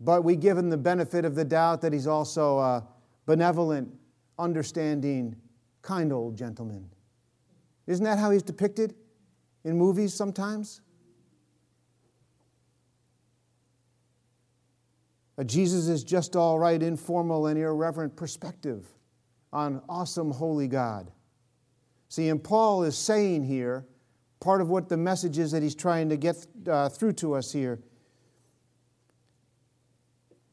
But 0.00 0.24
we 0.24 0.34
give 0.34 0.58
him 0.58 0.70
the 0.70 0.76
benefit 0.76 1.24
of 1.24 1.36
the 1.36 1.44
doubt 1.44 1.80
that 1.82 1.92
he's 1.92 2.08
also 2.08 2.58
a 2.58 2.86
benevolent, 3.26 3.94
understanding, 4.38 5.36
kind 5.80 6.12
old 6.12 6.36
gentleman. 6.36 6.90
Isn't 7.86 8.04
that 8.04 8.18
how 8.18 8.30
he's 8.30 8.42
depicted 8.42 8.94
in 9.62 9.78
movies 9.78 10.12
sometimes? 10.12 10.80
A 15.38 15.44
Jesus 15.44 15.86
is 15.86 16.02
just 16.02 16.34
all 16.34 16.58
right, 16.58 16.82
informal, 16.82 17.46
and 17.46 17.58
irreverent 17.58 18.16
perspective 18.16 18.86
on 19.52 19.80
awesome, 19.88 20.32
holy 20.32 20.66
God. 20.66 21.10
See, 22.08 22.28
and 22.28 22.42
Paul 22.42 22.82
is 22.82 22.98
saying 22.98 23.44
here, 23.44 23.86
part 24.40 24.60
of 24.60 24.70
what 24.70 24.88
the 24.88 24.96
message 24.96 25.38
is 25.38 25.52
that 25.52 25.62
he's 25.62 25.74
trying 25.74 26.08
to 26.08 26.16
get 26.16 26.46
uh, 26.68 26.88
through 26.88 27.12
to 27.12 27.34
us 27.34 27.52
here 27.52 27.78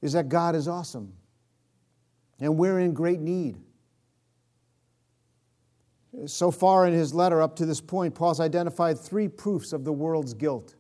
is 0.02 0.14
that 0.14 0.30
God 0.30 0.56
is 0.56 0.68
awesome. 0.68 1.14
And 2.40 2.58
we're 2.58 2.80
in 2.80 2.94
great 2.94 3.20
need. 3.20 3.58
So 6.26 6.52
far 6.52 6.88
in 6.88 6.94
his 6.94 7.14
letter 7.14 7.42
up 7.42 7.56
to 7.58 7.66
this 7.66 7.82
point, 7.82 8.14
Paul's 8.14 8.40
identified 8.40 9.00
three 9.00 9.28
proofs 9.28 9.74
of 9.74 9.84
the 9.84 9.92
world's 9.92 10.34
guilt 10.34 10.76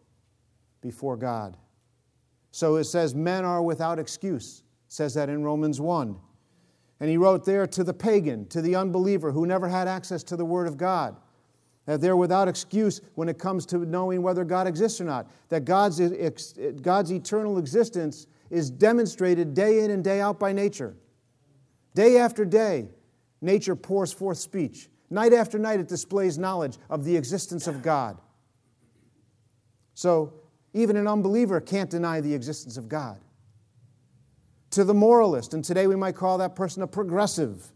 before 0.81 1.17
God. 1.17 1.57
So 2.51 2.75
it 2.75 2.85
says, 2.85 3.13
Men 3.13 3.45
are 3.45 3.61
without 3.61 3.99
excuse, 3.99 4.63
says 4.87 5.13
that 5.15 5.29
in 5.29 5.43
Romans 5.43 5.79
1. 5.79 6.15
And 6.99 7.09
he 7.09 7.17
wrote 7.17 7.45
there 7.45 7.67
to 7.67 7.83
the 7.83 7.93
pagan, 7.93 8.47
to 8.47 8.61
the 8.61 8.75
unbeliever 8.75 9.31
who 9.31 9.45
never 9.45 9.67
had 9.67 9.87
access 9.87 10.23
to 10.23 10.35
the 10.35 10.45
Word 10.45 10.67
of 10.67 10.77
God, 10.77 11.15
that 11.87 12.01
they're 12.01 12.17
without 12.17 12.47
excuse 12.47 13.01
when 13.15 13.29
it 13.29 13.39
comes 13.39 13.65
to 13.65 13.79
knowing 13.79 14.21
whether 14.21 14.43
God 14.43 14.67
exists 14.67 15.01
or 15.01 15.05
not, 15.05 15.25
that 15.49 15.65
God's, 15.65 15.99
God's 16.81 17.11
eternal 17.11 17.57
existence 17.57 18.27
is 18.51 18.69
demonstrated 18.69 19.53
day 19.53 19.83
in 19.83 19.89
and 19.91 20.03
day 20.03 20.21
out 20.21 20.37
by 20.37 20.51
nature. 20.51 20.95
Day 21.95 22.17
after 22.17 22.45
day, 22.45 22.89
nature 23.41 23.75
pours 23.75 24.13
forth 24.13 24.37
speech. 24.37 24.89
Night 25.09 25.31
after 25.31 25.57
night, 25.57 25.79
it 25.79 25.87
displays 25.87 26.37
knowledge 26.37 26.77
of 26.89 27.05
the 27.05 27.15
existence 27.15 27.65
of 27.67 27.81
God. 27.81 28.19
So, 29.93 30.33
even 30.73 30.97
an 30.97 31.07
unbeliever 31.07 31.61
can't 31.61 31.89
deny 31.89 32.19
the 32.21 32.33
existence 32.33 32.75
of 32.75 32.89
God 32.89 33.19
to 34.71 34.83
the 34.83 34.93
moralist, 34.93 35.53
and 35.53 35.63
today 35.63 35.87
we 35.87 35.95
might 35.95 36.15
call 36.15 36.37
that 36.39 36.55
person 36.55 36.83
a 36.83 36.87
progressive 36.87 37.71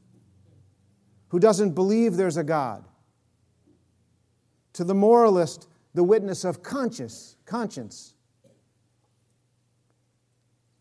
who 1.29 1.39
doesn't 1.39 1.71
believe 1.71 2.17
there's 2.17 2.35
a 2.35 2.43
God. 2.43 2.83
To 4.73 4.83
the 4.83 4.93
moralist, 4.93 5.67
the 5.93 6.03
witness 6.03 6.43
of 6.43 6.63
conscience, 6.63 7.35
conscience 7.45 8.13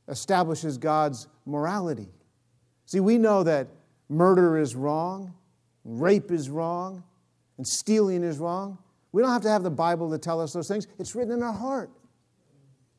establishes 0.09 0.78
God's 0.78 1.28
morality. 1.47 2.09
See, 2.87 3.00
we 3.00 3.18
know 3.18 3.42
that 3.44 3.68
murder 4.09 4.59
is 4.59 4.75
wrong, 4.75 5.35
rape 5.85 6.30
is 6.30 6.50
wrong, 6.50 7.02
and 7.56 7.66
stealing 7.66 8.23
is 8.23 8.38
wrong. 8.38 8.78
We 9.12 9.23
don't 9.23 9.30
have 9.30 9.42
to 9.42 9.49
have 9.49 9.62
the 9.62 9.70
Bible 9.70 10.11
to 10.11 10.18
tell 10.18 10.40
us 10.40 10.52
those 10.52 10.68
things. 10.68 10.87
It's 10.99 11.14
written 11.14 11.35
in 11.35 11.42
our 11.42 11.52
heart. 11.52 11.90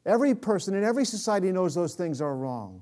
Every 0.06 0.36
person 0.36 0.74
in 0.74 0.84
every 0.84 1.06
society 1.06 1.52
knows 1.52 1.76
those 1.76 1.96
things 1.96 2.22
are 2.22 2.36
wrong. 2.36 2.82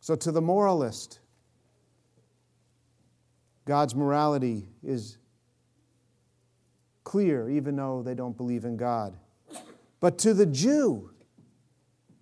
So, 0.00 0.14
to 0.16 0.32
the 0.32 0.40
moralist, 0.40 1.20
God's 3.66 3.94
morality 3.94 4.68
is 4.82 5.18
clear, 7.04 7.48
even 7.48 7.76
though 7.76 8.02
they 8.02 8.14
don't 8.14 8.36
believe 8.36 8.64
in 8.64 8.76
God. 8.76 9.16
But 10.00 10.18
to 10.18 10.34
the 10.34 10.46
Jew, 10.46 11.10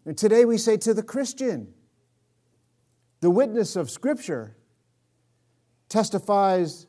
and 0.05 0.17
today 0.17 0.45
we 0.45 0.59
say 0.59 0.77
to 0.79 0.95
the 0.95 1.03
Christian, 1.03 1.73
the 3.21 3.31
witness 3.31 3.77
of 3.77 3.91
Scripture 3.91 4.57
testifies 5.89 6.87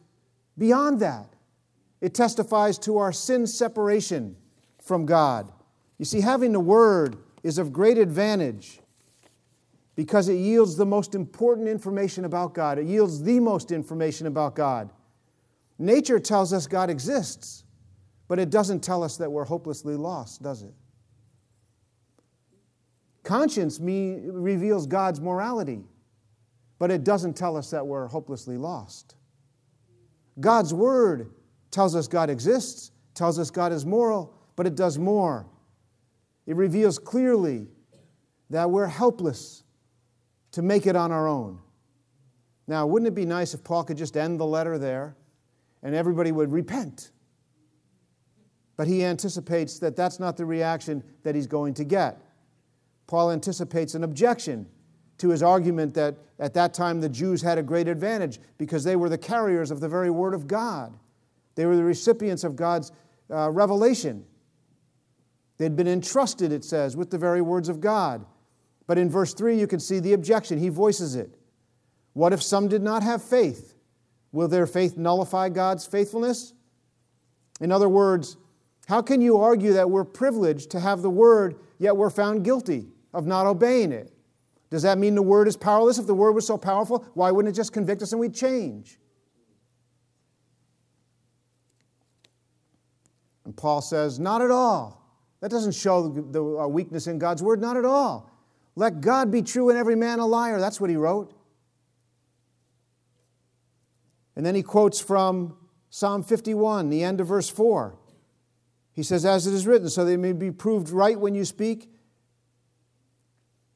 beyond 0.57 0.99
that. 0.99 1.33
It 2.01 2.13
testifies 2.13 2.77
to 2.79 2.97
our 2.97 3.11
sin 3.11 3.45
separation 3.47 4.35
from 4.81 5.05
God. 5.05 5.51
You 5.97 6.05
see, 6.05 6.21
having 6.21 6.53
the 6.53 6.59
Word 6.59 7.17
is 7.43 7.57
of 7.57 7.73
great 7.73 7.97
advantage 7.97 8.79
because 9.95 10.29
it 10.29 10.35
yields 10.35 10.77
the 10.77 10.85
most 10.85 11.13
important 11.13 11.67
information 11.67 12.23
about 12.23 12.53
God. 12.53 12.79
It 12.79 12.85
yields 12.85 13.21
the 13.21 13.39
most 13.39 13.71
information 13.71 14.27
about 14.27 14.55
God. 14.55 14.91
Nature 15.77 16.19
tells 16.19 16.53
us 16.53 16.67
God 16.67 16.89
exists, 16.89 17.65
but 18.29 18.39
it 18.39 18.51
doesn't 18.51 18.81
tell 18.81 19.03
us 19.03 19.17
that 19.17 19.29
we're 19.29 19.43
hopelessly 19.43 19.95
lost, 19.95 20.41
does 20.41 20.61
it? 20.61 20.73
Conscience 23.23 23.79
me, 23.79 24.19
reveals 24.23 24.85
God's 24.85 25.19
morality, 25.19 25.83
but 26.77 26.91
it 26.91 27.03
doesn't 27.03 27.35
tell 27.35 27.57
us 27.57 27.71
that 27.71 27.85
we're 27.85 28.07
hopelessly 28.07 28.55
lost. 28.55 29.15
God's 30.39 30.73
Word 30.73 31.31
tells 31.71 31.95
us 31.95 32.07
God 32.07 32.29
exists, 32.29 32.91
tells 33.15 33.39
us 33.39 33.49
God 33.51 33.73
is 33.73 33.85
moral, 33.85 34.33
but 34.55 34.67
it 34.67 34.75
does 34.75 34.97
more. 34.97 35.47
It 36.45 36.55
reveals 36.55 36.99
clearly 36.99 37.67
that 38.51 38.69
we're 38.69 38.87
helpless 38.87 39.63
to 40.51 40.61
make 40.61 40.85
it 40.85 40.95
on 40.95 41.11
our 41.11 41.27
own. 41.27 41.59
Now, 42.67 42.85
wouldn't 42.85 43.07
it 43.07 43.15
be 43.15 43.25
nice 43.25 43.55
if 43.55 43.63
Paul 43.63 43.83
could 43.83 43.97
just 43.97 44.15
end 44.15 44.39
the 44.39 44.45
letter 44.45 44.77
there 44.77 45.15
and 45.81 45.95
everybody 45.95 46.31
would 46.31 46.51
repent? 46.51 47.11
But 48.79 48.87
he 48.87 49.03
anticipates 49.03 49.77
that 49.79 49.97
that's 49.97 50.21
not 50.21 50.37
the 50.37 50.45
reaction 50.45 51.03
that 51.23 51.35
he's 51.35 51.47
going 51.47 51.73
to 51.73 51.83
get. 51.83 52.17
Paul 53.07 53.31
anticipates 53.31 53.93
an 53.93 54.05
objection 54.05 54.67
to 55.17 55.31
his 55.31 55.43
argument 55.43 55.93
that 55.95 56.15
at 56.39 56.53
that 56.53 56.73
time 56.73 57.01
the 57.01 57.09
Jews 57.09 57.41
had 57.41 57.57
a 57.57 57.61
great 57.61 57.89
advantage 57.89 58.39
because 58.57 58.85
they 58.85 58.95
were 58.95 59.09
the 59.09 59.17
carriers 59.17 59.69
of 59.69 59.81
the 59.81 59.89
very 59.89 60.09
Word 60.09 60.33
of 60.33 60.47
God. 60.47 60.97
They 61.55 61.65
were 61.65 61.75
the 61.75 61.83
recipients 61.83 62.45
of 62.45 62.55
God's 62.55 62.93
uh, 63.29 63.49
revelation. 63.49 64.23
They'd 65.57 65.75
been 65.75 65.89
entrusted, 65.89 66.53
it 66.53 66.63
says, 66.63 66.95
with 66.95 67.09
the 67.09 67.17
very 67.17 67.41
words 67.41 67.67
of 67.67 67.81
God. 67.81 68.25
But 68.87 68.97
in 68.97 69.09
verse 69.09 69.33
3, 69.33 69.59
you 69.59 69.67
can 69.67 69.81
see 69.81 69.99
the 69.99 70.13
objection. 70.13 70.57
He 70.57 70.69
voices 70.69 71.15
it. 71.15 71.37
What 72.13 72.31
if 72.31 72.41
some 72.41 72.69
did 72.69 72.81
not 72.81 73.03
have 73.03 73.21
faith? 73.21 73.73
Will 74.31 74.47
their 74.47 74.65
faith 74.65 74.95
nullify 74.95 75.49
God's 75.49 75.85
faithfulness? 75.85 76.53
In 77.59 77.73
other 77.73 77.89
words, 77.89 78.37
how 78.89 79.03
can 79.03 79.21
you 79.21 79.37
argue 79.37 79.73
that 79.73 79.87
we're 79.87 80.03
privileged 80.03 80.71
to 80.71 80.79
have 80.79 81.03
the 81.03 81.11
word, 81.11 81.59
yet 81.77 81.95
we're 81.95 82.09
found 82.09 82.43
guilty 82.43 82.87
of 83.13 83.27
not 83.27 83.45
obeying 83.45 83.91
it? 83.91 84.11
Does 84.71 84.81
that 84.81 84.97
mean 84.97 85.13
the 85.13 85.21
word 85.21 85.47
is 85.47 85.55
powerless? 85.55 85.99
If 85.99 86.07
the 86.07 86.15
word 86.15 86.31
was 86.31 86.47
so 86.47 86.57
powerful, 86.57 87.05
why 87.13 87.29
wouldn't 87.29 87.53
it 87.53 87.55
just 87.55 87.71
convict 87.71 88.01
us 88.01 88.13
and 88.13 88.19
we'd 88.19 88.33
change? 88.33 88.97
And 93.45 93.55
Paul 93.55 93.83
says, 93.83 94.17
Not 94.19 94.41
at 94.41 94.49
all. 94.49 94.99
That 95.41 95.51
doesn't 95.51 95.73
show 95.73 96.09
the 96.09 96.67
weakness 96.67 97.05
in 97.05 97.19
God's 97.19 97.43
word, 97.43 97.61
not 97.61 97.77
at 97.77 97.85
all. 97.85 98.31
Let 98.75 99.01
God 99.01 99.29
be 99.29 99.43
true 99.43 99.69
and 99.69 99.77
every 99.77 99.95
man 99.95 100.17
a 100.17 100.25
liar. 100.25 100.59
That's 100.59 100.81
what 100.81 100.89
he 100.89 100.95
wrote. 100.95 101.31
And 104.35 104.43
then 104.43 104.55
he 104.55 104.63
quotes 104.63 104.99
from 104.99 105.55
Psalm 105.91 106.23
51, 106.23 106.89
the 106.89 107.03
end 107.03 107.21
of 107.21 107.27
verse 107.27 107.49
4. 107.49 107.98
He 108.99 109.03
says, 109.03 109.25
As 109.25 109.47
it 109.47 109.53
is 109.53 109.65
written, 109.65 109.87
so 109.87 110.03
they 110.03 110.17
may 110.17 110.33
be 110.33 110.51
proved 110.51 110.89
right 110.89 111.17
when 111.17 111.33
you 111.33 111.45
speak 111.45 111.89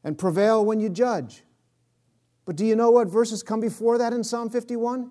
and 0.03 0.17
prevail 0.17 0.65
when 0.65 0.81
you 0.81 0.89
judge. 0.89 1.43
But 2.43 2.57
do 2.57 2.65
you 2.65 2.75
know 2.75 2.91
what 2.91 3.07
verses 3.07 3.41
come 3.41 3.61
before 3.61 3.97
that 3.99 4.11
in 4.11 4.25
Psalm 4.25 4.49
51? 4.49 5.09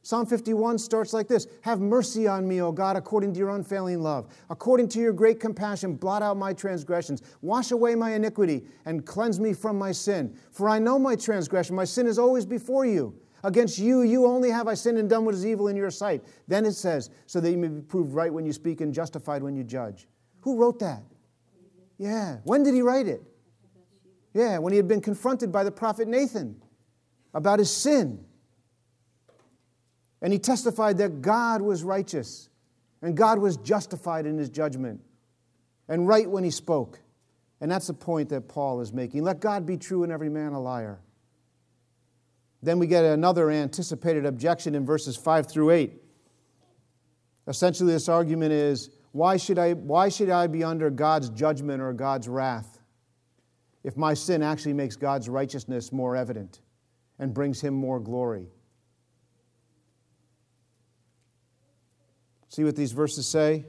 Psalm 0.00 0.24
51 0.24 0.78
starts 0.78 1.12
like 1.12 1.28
this 1.28 1.46
Have 1.60 1.78
mercy 1.78 2.26
on 2.26 2.48
me, 2.48 2.62
O 2.62 2.72
God, 2.72 2.96
according 2.96 3.34
to 3.34 3.38
your 3.38 3.50
unfailing 3.50 4.00
love. 4.00 4.32
According 4.48 4.88
to 4.88 4.98
your 4.98 5.12
great 5.12 5.40
compassion, 5.40 5.92
blot 5.96 6.22
out 6.22 6.38
my 6.38 6.54
transgressions. 6.54 7.20
Wash 7.42 7.70
away 7.70 7.94
my 7.94 8.14
iniquity 8.14 8.64
and 8.86 9.04
cleanse 9.04 9.38
me 9.38 9.52
from 9.52 9.76
my 9.76 9.92
sin. 9.92 10.34
For 10.52 10.70
I 10.70 10.78
know 10.78 10.98
my 10.98 11.16
transgression. 11.16 11.76
My 11.76 11.84
sin 11.84 12.06
is 12.06 12.18
always 12.18 12.46
before 12.46 12.86
you. 12.86 13.14
Against 13.44 13.78
you, 13.78 14.02
you 14.02 14.26
only 14.26 14.50
have 14.50 14.66
I 14.66 14.74
sinned 14.74 14.98
and 14.98 15.08
done 15.08 15.24
what 15.24 15.34
is 15.34 15.46
evil 15.46 15.68
in 15.68 15.76
your 15.76 15.90
sight. 15.90 16.24
Then 16.48 16.66
it 16.66 16.72
says, 16.72 17.10
So 17.26 17.40
that 17.40 17.50
you 17.50 17.56
may 17.56 17.68
be 17.68 17.80
proved 17.80 18.12
right 18.12 18.32
when 18.32 18.44
you 18.44 18.52
speak 18.52 18.80
and 18.80 18.92
justified 18.92 19.42
when 19.42 19.54
you 19.54 19.62
judge. 19.62 20.08
Who 20.40 20.56
wrote 20.56 20.80
that? 20.80 21.02
Yeah. 21.98 22.38
When 22.44 22.62
did 22.62 22.74
he 22.74 22.82
write 22.82 23.06
it? 23.06 23.22
Yeah, 24.34 24.58
when 24.58 24.72
he 24.72 24.76
had 24.76 24.88
been 24.88 25.00
confronted 25.00 25.50
by 25.50 25.64
the 25.64 25.70
prophet 25.70 26.06
Nathan 26.06 26.62
about 27.34 27.58
his 27.58 27.74
sin. 27.74 28.24
And 30.20 30.32
he 30.32 30.38
testified 30.38 30.98
that 30.98 31.22
God 31.22 31.62
was 31.62 31.82
righteous 31.82 32.48
and 33.02 33.16
God 33.16 33.38
was 33.38 33.56
justified 33.56 34.26
in 34.26 34.36
his 34.36 34.48
judgment 34.48 35.00
and 35.88 36.06
right 36.06 36.28
when 36.28 36.44
he 36.44 36.50
spoke. 36.50 37.00
And 37.60 37.70
that's 37.70 37.86
the 37.88 37.94
point 37.94 38.28
that 38.28 38.48
Paul 38.48 38.80
is 38.80 38.92
making. 38.92 39.22
Let 39.22 39.40
God 39.40 39.66
be 39.66 39.76
true 39.76 40.02
and 40.02 40.12
every 40.12 40.28
man 40.28 40.52
a 40.52 40.60
liar. 40.60 41.00
Then 42.62 42.78
we 42.78 42.86
get 42.86 43.04
another 43.04 43.50
anticipated 43.50 44.26
objection 44.26 44.74
in 44.74 44.84
verses 44.84 45.16
5 45.16 45.50
through 45.50 45.70
8. 45.70 45.92
Essentially, 47.46 47.92
this 47.92 48.08
argument 48.08 48.52
is 48.52 48.90
why 49.12 49.36
should 49.36 49.58
I, 49.58 49.72
why 49.72 50.08
should 50.08 50.30
I 50.30 50.46
be 50.48 50.64
under 50.64 50.90
God's 50.90 51.30
judgment 51.30 51.80
or 51.80 51.92
God's 51.92 52.28
wrath 52.28 52.80
if 53.84 53.96
my 53.96 54.14
sin 54.14 54.42
actually 54.42 54.74
makes 54.74 54.96
God's 54.96 55.28
righteousness 55.28 55.92
more 55.92 56.14
evident 56.14 56.60
and 57.18 57.32
brings 57.32 57.60
him 57.60 57.74
more 57.74 58.00
glory? 58.00 58.48
See 62.48 62.64
what 62.64 62.76
these 62.76 62.92
verses 62.92 63.26
say? 63.26 63.66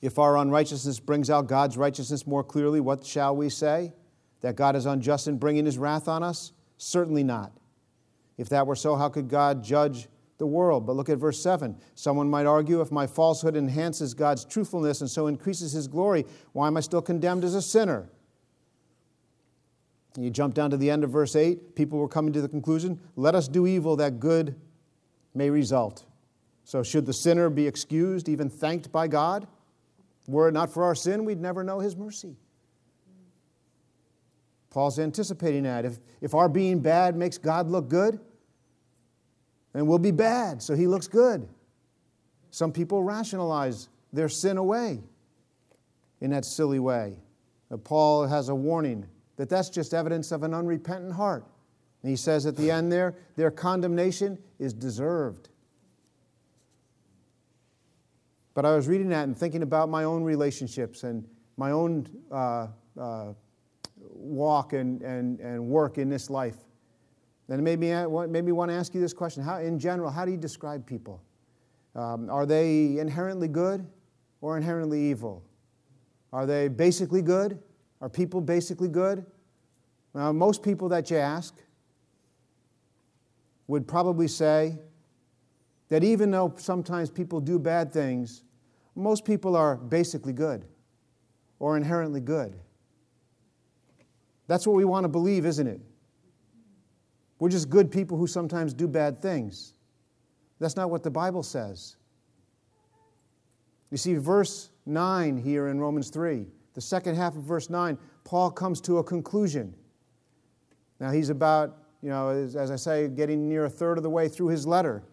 If 0.00 0.18
our 0.18 0.36
unrighteousness 0.36 1.00
brings 1.00 1.28
out 1.28 1.48
God's 1.48 1.76
righteousness 1.76 2.26
more 2.26 2.44
clearly, 2.44 2.80
what 2.80 3.04
shall 3.04 3.34
we 3.34 3.48
say? 3.50 3.92
That 4.42 4.54
God 4.54 4.76
is 4.76 4.86
unjust 4.86 5.26
in 5.26 5.38
bringing 5.38 5.64
his 5.64 5.76
wrath 5.76 6.06
on 6.06 6.22
us? 6.22 6.52
Certainly 6.78 7.24
not. 7.24 7.52
If 8.38 8.48
that 8.48 8.66
were 8.66 8.76
so, 8.76 8.96
how 8.96 9.08
could 9.08 9.28
God 9.28 9.62
judge 9.62 10.08
the 10.38 10.46
world? 10.46 10.86
But 10.86 10.96
look 10.96 11.08
at 11.08 11.18
verse 11.18 11.42
7. 11.42 11.76
Someone 11.94 12.30
might 12.30 12.46
argue 12.46 12.80
if 12.80 12.92
my 12.92 13.06
falsehood 13.06 13.56
enhances 13.56 14.14
God's 14.14 14.44
truthfulness 14.44 15.00
and 15.00 15.10
so 15.10 15.26
increases 15.26 15.72
his 15.72 15.88
glory, 15.88 16.24
why 16.52 16.68
am 16.68 16.76
I 16.76 16.80
still 16.80 17.02
condemned 17.02 17.44
as 17.44 17.54
a 17.54 17.62
sinner? 17.62 18.08
You 20.16 20.30
jump 20.30 20.54
down 20.54 20.70
to 20.70 20.76
the 20.76 20.90
end 20.90 21.04
of 21.04 21.10
verse 21.10 21.36
8, 21.36 21.74
people 21.74 21.98
were 21.98 22.08
coming 22.08 22.32
to 22.32 22.40
the 22.40 22.48
conclusion 22.48 22.98
let 23.14 23.34
us 23.34 23.46
do 23.46 23.66
evil 23.66 23.96
that 23.96 24.18
good 24.18 24.56
may 25.34 25.50
result. 25.50 26.04
So, 26.64 26.82
should 26.82 27.06
the 27.06 27.12
sinner 27.12 27.48
be 27.50 27.66
excused, 27.66 28.28
even 28.28 28.50
thanked 28.50 28.92
by 28.92 29.08
God? 29.08 29.46
Were 30.26 30.48
it 30.48 30.52
not 30.52 30.70
for 30.70 30.84
our 30.84 30.94
sin, 30.94 31.24
we'd 31.24 31.40
never 31.40 31.64
know 31.64 31.80
his 31.80 31.96
mercy. 31.96 32.36
Paul's 34.70 34.98
anticipating 34.98 35.62
that. 35.62 35.84
If, 35.84 35.98
if 36.20 36.34
our 36.34 36.48
being 36.48 36.80
bad 36.80 37.16
makes 37.16 37.38
God 37.38 37.68
look 37.68 37.88
good, 37.88 38.20
then 39.72 39.86
we'll 39.86 39.98
be 39.98 40.10
bad, 40.10 40.62
so 40.62 40.74
he 40.74 40.86
looks 40.86 41.06
good. 41.06 41.48
Some 42.50 42.72
people 42.72 43.02
rationalize 43.02 43.88
their 44.12 44.28
sin 44.28 44.56
away 44.56 45.00
in 46.20 46.30
that 46.30 46.44
silly 46.44 46.78
way. 46.78 47.16
But 47.68 47.84
Paul 47.84 48.26
has 48.26 48.48
a 48.48 48.54
warning 48.54 49.06
that 49.36 49.48
that's 49.48 49.68
just 49.68 49.94
evidence 49.94 50.32
of 50.32 50.42
an 50.42 50.54
unrepentant 50.54 51.12
heart. 51.12 51.44
And 52.02 52.10
he 52.10 52.16
says 52.16 52.46
at 52.46 52.56
the 52.56 52.70
end 52.70 52.90
there, 52.90 53.14
their 53.36 53.50
condemnation 53.50 54.38
is 54.58 54.72
deserved. 54.72 55.48
But 58.54 58.64
I 58.64 58.74
was 58.74 58.88
reading 58.88 59.10
that 59.10 59.24
and 59.24 59.36
thinking 59.36 59.62
about 59.62 59.88
my 59.88 60.04
own 60.04 60.24
relationships 60.24 61.04
and 61.04 61.24
my 61.56 61.70
own 61.70 62.08
uh, 62.32 62.68
uh, 62.98 63.32
walk 64.18 64.72
and, 64.72 65.02
and, 65.02 65.40
and 65.40 65.64
work 65.66 65.98
in 65.98 66.08
this 66.08 66.28
life. 66.30 66.56
And 67.48 67.60
it 67.60 67.62
made 67.62 67.78
me, 67.78 67.88
made 68.26 68.44
me 68.44 68.52
want 68.52 68.70
to 68.70 68.74
ask 68.74 68.94
you 68.94 69.00
this 69.00 69.14
question. 69.14 69.42
How, 69.42 69.58
in 69.58 69.78
general, 69.78 70.10
how 70.10 70.24
do 70.24 70.30
you 70.30 70.36
describe 70.36 70.86
people? 70.86 71.22
Um, 71.94 72.28
are 72.28 72.44
they 72.44 72.98
inherently 72.98 73.48
good 73.48 73.86
or 74.40 74.56
inherently 74.56 75.00
evil? 75.10 75.42
Are 76.32 76.46
they 76.46 76.68
basically 76.68 77.22
good? 77.22 77.58
Are 78.00 78.08
people 78.08 78.40
basically 78.40 78.88
good? 78.88 79.24
Now, 80.14 80.32
most 80.32 80.62
people 80.62 80.88
that 80.90 81.10
you 81.10 81.16
ask 81.16 81.54
would 83.66 83.86
probably 83.86 84.28
say 84.28 84.78
that 85.88 86.04
even 86.04 86.30
though 86.30 86.54
sometimes 86.56 87.10
people 87.10 87.40
do 87.40 87.58
bad 87.58 87.92
things, 87.92 88.42
most 88.94 89.24
people 89.24 89.56
are 89.56 89.76
basically 89.76 90.32
good 90.32 90.66
or 91.58 91.76
inherently 91.76 92.20
good. 92.20 92.58
That's 94.48 94.66
what 94.66 94.74
we 94.74 94.84
want 94.84 95.04
to 95.04 95.08
believe, 95.08 95.46
isn't 95.46 95.66
it? 95.66 95.80
We're 97.38 97.50
just 97.50 97.70
good 97.70 97.92
people 97.92 98.18
who 98.18 98.26
sometimes 98.26 98.74
do 98.74 98.88
bad 98.88 99.22
things. 99.22 99.74
That's 100.58 100.74
not 100.74 100.90
what 100.90 101.04
the 101.04 101.10
Bible 101.10 101.44
says. 101.44 101.96
You 103.90 103.96
see, 103.96 104.14
verse 104.14 104.70
9 104.86 105.36
here 105.36 105.68
in 105.68 105.78
Romans 105.78 106.10
3, 106.10 106.46
the 106.74 106.80
second 106.80 107.14
half 107.14 107.36
of 107.36 107.42
verse 107.42 107.70
9, 107.70 107.96
Paul 108.24 108.50
comes 108.50 108.80
to 108.82 108.98
a 108.98 109.04
conclusion. 109.04 109.74
Now, 110.98 111.12
he's 111.12 111.28
about, 111.28 111.76
you 112.02 112.08
know, 112.08 112.30
as, 112.30 112.56
as 112.56 112.70
I 112.70 112.76
say, 112.76 113.08
getting 113.08 113.48
near 113.48 113.66
a 113.66 113.70
third 113.70 113.98
of 113.98 114.02
the 114.02 114.10
way 114.10 114.28
through 114.28 114.48
his 114.48 114.66
letter. 114.66 115.04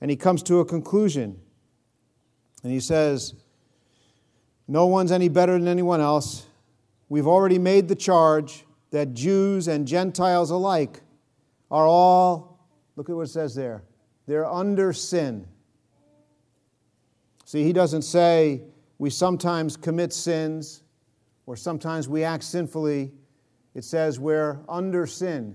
And 0.00 0.10
he 0.10 0.16
comes 0.16 0.42
to 0.44 0.60
a 0.60 0.64
conclusion. 0.64 1.38
And 2.62 2.72
he 2.72 2.80
says, 2.80 3.34
No 4.68 4.86
one's 4.86 5.10
any 5.10 5.28
better 5.28 5.52
than 5.52 5.68
anyone 5.68 6.00
else. 6.00 6.47
We've 7.08 7.26
already 7.26 7.58
made 7.58 7.88
the 7.88 7.94
charge 7.94 8.64
that 8.90 9.14
Jews 9.14 9.68
and 9.68 9.86
Gentiles 9.86 10.50
alike 10.50 11.00
are 11.70 11.86
all, 11.86 12.58
look 12.96 13.08
at 13.08 13.16
what 13.16 13.22
it 13.22 13.30
says 13.30 13.54
there, 13.54 13.82
they're 14.26 14.46
under 14.46 14.92
sin. 14.92 15.46
See, 17.44 17.64
he 17.64 17.72
doesn't 17.72 18.02
say 18.02 18.62
we 18.98 19.10
sometimes 19.10 19.76
commit 19.76 20.12
sins 20.12 20.82
or 21.46 21.56
sometimes 21.56 22.08
we 22.08 22.24
act 22.24 22.44
sinfully. 22.44 23.12
It 23.74 23.84
says 23.84 24.20
we're 24.20 24.60
under 24.68 25.06
sin. 25.06 25.54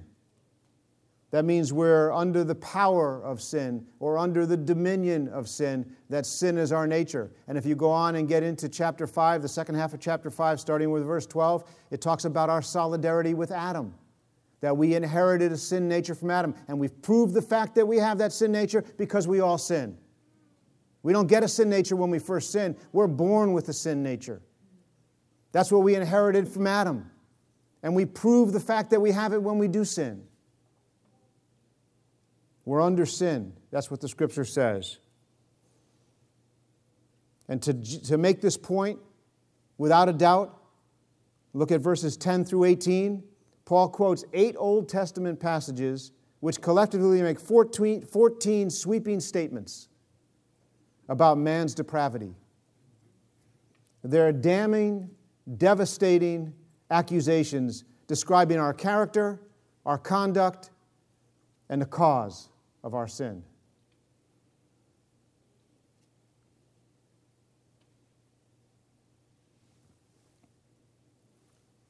That 1.33 1.45
means 1.45 1.73
we're 1.73 2.11
under 2.11 2.43
the 2.43 2.53
power 2.53 3.19
of 3.23 3.41
sin 3.41 3.87
or 3.99 4.19
under 4.19 4.45
the 4.45 4.55
dominion 4.55 5.27
of 5.29 5.49
sin, 5.49 5.83
that 6.11 6.27
sin 6.27 6.59
is 6.59 6.71
our 6.71 6.85
nature. 6.85 7.31
And 7.47 7.57
if 7.57 7.65
you 7.65 7.75
go 7.75 7.89
on 7.89 8.17
and 8.17 8.27
get 8.27 8.43
into 8.43 8.69
chapter 8.69 9.07
5, 9.07 9.41
the 9.41 9.47
second 9.47 9.73
half 9.73 9.95
of 9.95 9.99
chapter 9.99 10.29
5, 10.29 10.59
starting 10.59 10.91
with 10.91 11.03
verse 11.03 11.25
12, 11.25 11.63
it 11.89 12.01
talks 12.01 12.25
about 12.25 12.51
our 12.51 12.61
solidarity 12.61 13.33
with 13.33 13.49
Adam, 13.49 13.95
that 14.61 14.77
we 14.77 14.93
inherited 14.93 15.51
a 15.51 15.57
sin 15.57 15.87
nature 15.87 16.13
from 16.13 16.29
Adam. 16.29 16.53
And 16.67 16.79
we've 16.79 17.01
proved 17.01 17.33
the 17.33 17.41
fact 17.41 17.73
that 17.75 17.87
we 17.87 17.97
have 17.97 18.19
that 18.19 18.31
sin 18.31 18.51
nature 18.51 18.85
because 18.99 19.27
we 19.27 19.39
all 19.39 19.57
sin. 19.57 19.97
We 21.01 21.13
don't 21.13 21.25
get 21.25 21.41
a 21.41 21.47
sin 21.47 21.67
nature 21.67 21.95
when 21.95 22.11
we 22.11 22.19
first 22.19 22.51
sin, 22.51 22.77
we're 22.91 23.07
born 23.07 23.53
with 23.53 23.69
a 23.69 23.73
sin 23.73 24.03
nature. 24.03 24.43
That's 25.51 25.71
what 25.71 25.81
we 25.81 25.95
inherited 25.95 26.47
from 26.47 26.67
Adam. 26.67 27.09
And 27.81 27.95
we 27.95 28.05
prove 28.05 28.53
the 28.53 28.59
fact 28.59 28.91
that 28.91 28.99
we 29.01 29.09
have 29.09 29.33
it 29.33 29.41
when 29.41 29.57
we 29.57 29.67
do 29.67 29.83
sin. 29.83 30.27
We're 32.65 32.81
under 32.81 33.05
sin. 33.05 33.53
That's 33.71 33.91
what 33.91 34.01
the 34.01 34.07
scripture 34.07 34.45
says. 34.45 34.97
And 37.49 37.61
to, 37.63 37.73
to 38.05 38.17
make 38.17 38.41
this 38.41 38.57
point, 38.57 38.99
without 39.77 40.07
a 40.07 40.13
doubt, 40.13 40.57
look 41.53 41.71
at 41.71 41.81
verses 41.81 42.15
10 42.15 42.45
through 42.45 42.65
18. 42.65 43.23
Paul 43.65 43.89
quotes 43.89 44.23
eight 44.33 44.55
Old 44.57 44.87
Testament 44.87 45.39
passages 45.39 46.11
which 46.39 46.59
collectively 46.59 47.21
make 47.21 47.39
14, 47.39 48.01
14 48.05 48.69
sweeping 48.69 49.19
statements 49.19 49.87
about 51.07 51.37
man's 51.37 51.73
depravity. 51.73 52.35
They're 54.03 54.33
damning, 54.33 55.09
devastating 55.57 56.53
accusations 56.91 57.85
describing 58.07 58.59
our 58.59 58.73
character, 58.73 59.41
our 59.85 59.97
conduct, 59.97 60.71
and 61.69 61.81
the 61.81 61.85
cause 61.85 62.49
of 62.83 62.93
our 62.93 63.07
sin. 63.07 63.43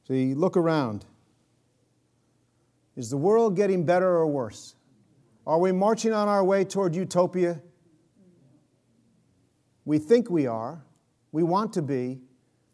So 0.06 0.12
you 0.12 0.34
look 0.34 0.56
around. 0.56 1.06
Is 2.96 3.10
the 3.10 3.16
world 3.16 3.56
getting 3.56 3.84
better 3.84 4.08
or 4.08 4.26
worse? 4.26 4.76
Are 5.46 5.58
we 5.58 5.72
marching 5.72 6.12
on 6.12 6.28
our 6.28 6.44
way 6.44 6.64
toward 6.64 6.94
utopia? 6.94 7.60
We 9.84 9.98
think 9.98 10.30
we 10.30 10.46
are. 10.46 10.84
We 11.32 11.42
want 11.42 11.72
to 11.74 11.82
be. 11.82 12.20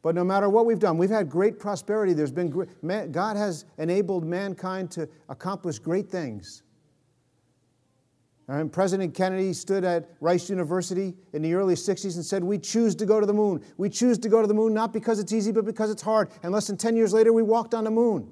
But 0.03 0.15
no 0.15 0.25
matter 0.25 0.49
what 0.49 0.67
we've 0.67 0.79
done, 0.79 0.99
we've 0.99 1.11
had 1.11 1.29
great 1.29 1.59
prosperity. 1.59 2.15
There's 2.15 2.33
been 2.33 2.49
great, 2.49 2.69
God 3.13 3.37
has 3.37 3.65
enabled 3.79 4.25
mankind 4.25 4.91
to 4.93 5.09
accomplish 5.29 5.79
great 5.79 6.11
things. 6.11 6.63
And 8.51 8.73
President 8.73 9.15
Kennedy 9.15 9.53
stood 9.53 9.85
at 9.85 10.11
Rice 10.19 10.51
University 10.51 11.15
in 11.33 11.41
the 11.41 11.55
early 11.55 11.77
60s 11.77 12.17
and 12.17 12.25
said, 12.25 12.43
We 12.43 12.59
choose 12.59 12.97
to 12.97 13.07
go 13.07 13.21
to 13.21 13.27
the 13.27 13.33
moon. 13.33 13.65
We 13.77 13.89
choose 13.89 14.19
to 14.19 14.29
go 14.29 14.41
to 14.41 14.49
the 14.49 14.55
moon 14.55 14.75
not 14.75 14.93
because 14.93 15.21
it's 15.21 15.33
easy, 15.33 15.53
but 15.53 15.65
because 15.65 15.89
it's 15.89 16.03
hard. 16.03 16.33
And 16.43 16.53
less 16.53 16.67
than 16.67 16.77
10 16.77 16.97
years 16.97 17.13
later, 17.13 17.33
we 17.33 17.45
walked 17.45 17.75
on 17.75 17.85
the 17.85 17.93
moon. 17.93 18.29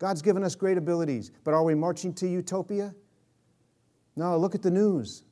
God's 0.00 0.22
given 0.22 0.42
us 0.42 0.56
great 0.56 0.76
abilities. 0.76 1.30
But 1.44 1.54
are 1.54 1.62
we 1.62 1.76
marching 1.76 2.12
to 2.14 2.26
utopia? 2.26 2.96
No, 4.16 4.36
look 4.36 4.56
at 4.56 4.62
the 4.62 4.72
news. 4.72 5.22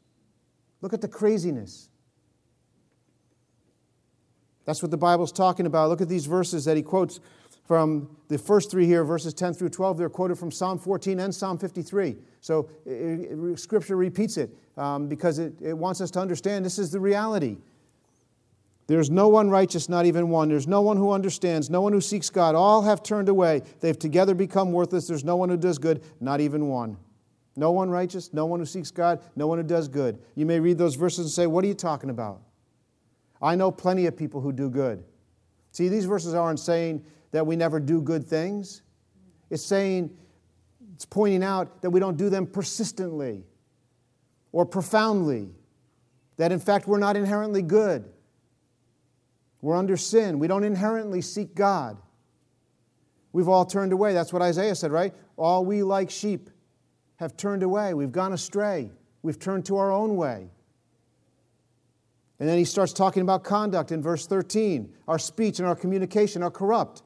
Look 0.83 0.93
at 0.93 1.01
the 1.01 1.09
craziness. 1.09 1.89
That's 4.67 4.83
what 4.83 4.93
the 4.93 4.97
Bible's 4.97 5.33
talking 5.33 5.67
about. 5.67 5.89
Look 5.89 6.01
at 6.01 6.09
these 6.09 6.27
verses 6.27 6.65
that 6.67 6.77
he 6.77 6.83
quotes 6.85 7.19
from 7.73 8.07
the 8.29 8.37
first 8.37 8.71
three 8.71 8.85
here, 8.85 9.03
verses 9.03 9.33
10 9.33 9.55
through 9.55 9.71
12. 9.71 9.97
They're 9.97 10.11
quoted 10.11 10.37
from 10.37 10.51
Psalm 10.51 10.79
14 10.79 11.19
and 11.21 11.35
Psalm 11.35 11.57
53. 11.57 12.17
So 12.43 12.69
it, 12.85 12.91
it, 12.91 13.59
Scripture 13.59 13.97
repeats 13.97 14.37
it 14.37 14.55
um, 14.77 15.09
because 15.09 15.39
it, 15.39 15.55
it 15.59 15.73
wants 15.73 16.03
us 16.03 16.11
to 16.11 16.21
understand 16.21 16.67
this 16.67 16.79
is 16.79 16.91
the 16.91 17.01
reality. 17.01 17.57
There's 18.89 19.09
no 19.09 19.29
one 19.29 19.49
righteous, 19.49 19.89
not 19.89 20.05
even 20.05 20.29
one. 20.29 20.51
There's 20.51 20.69
no 20.69 20.83
one 20.83 20.99
who 20.99 21.13
understands, 21.13 21.71
no 21.71 21.81
one 21.81 21.95
who 21.95 22.03
seeks 22.03 22.29
God. 22.29 22.55
All 22.55 22.83
have 22.83 23.03
turned 23.03 23.31
away. 23.31 23.63
They've 23.81 23.99
together 23.99 24.35
become 24.35 24.71
worthless. 24.73 25.07
There's 25.07 25.25
no 25.25 25.37
one 25.37 25.49
who 25.49 25.57
does 25.57 25.79
good, 25.79 26.05
not 26.21 26.43
even 26.43 26.69
one. 26.69 26.99
No 27.57 27.71
one 27.73 27.89
righteous, 27.89 28.35
no 28.35 28.45
one 28.45 28.61
who 28.61 28.67
seeks 28.67 28.91
God, 28.91 29.23
no 29.35 29.47
one 29.47 29.57
who 29.57 29.65
does 29.65 29.89
good. 29.89 30.19
You 30.35 30.45
may 30.45 30.61
read 30.61 30.77
those 30.77 30.97
verses 30.97 31.21
and 31.21 31.31
say, 31.31 31.47
What 31.47 31.65
are 31.65 31.69
you 31.69 31.75
talking 31.75 32.11
about? 32.11 32.43
I 33.41 33.57
know 33.57 33.71
plenty 33.71 34.05
of 34.05 34.15
people 34.15 34.43
who 34.43 34.53
do 34.53 34.69
good. 34.69 35.03
See, 35.71 35.89
these 35.89 36.05
verses 36.05 36.35
aren't 36.35 36.61
saying 36.61 37.03
that 37.33 37.47
we 37.47 37.57
never 37.57 37.81
do 37.81 38.01
good 38.01 38.27
things. 38.27 38.83
It's 39.51 39.65
saying, 39.65 40.17
it's 40.95 41.05
pointing 41.05 41.43
out 41.43 41.83
that 41.83 41.91
we 41.91 42.01
don't 42.01 42.17
do 42.17 42.31
them 42.31 42.47
persistently 42.47 43.45
or 44.53 44.65
profoundly, 44.65 45.51
that 46.37 46.53
in 46.53 46.61
fact 46.61 46.87
we're 46.87 46.99
not 46.99 47.17
inherently 47.17 47.63
good. 47.63 48.05
We're 49.61 49.77
under 49.77 49.97
sin. 49.97 50.39
We 50.39 50.49
don't 50.49 50.65
inherently 50.65 51.21
seek 51.21 51.55
God. 51.55 51.97
We've 53.33 53.49
all 53.49 53.65
turned 53.65 53.93
away. 53.93 54.13
That's 54.13 54.33
what 54.33 54.43
Isaiah 54.43 54.75
said, 54.75 54.91
right? 54.91 55.15
All 55.37 55.65
we 55.65 55.83
like 55.83 56.11
sheep 56.11 56.51
have 57.17 57.37
turned 57.37 57.63
away. 57.63 57.95
We've 57.95 58.13
gone 58.13 58.33
astray. 58.33 58.91
We've 59.23 59.39
turned 59.39 59.65
to 59.67 59.77
our 59.77 59.91
own 59.91 60.17
way. 60.17 60.49
And 62.41 62.49
then 62.49 62.59
he 62.59 62.65
starts 62.65 62.93
talking 62.93 63.23
about 63.23 63.45
conduct 63.45 63.93
in 63.93 64.03
verse 64.03 64.27
13. 64.27 64.93
Our 65.07 65.19
speech 65.19 65.61
and 65.61 65.69
our 65.69 65.77
communication 65.77 66.43
are 66.43 66.51
corrupt. 66.51 67.03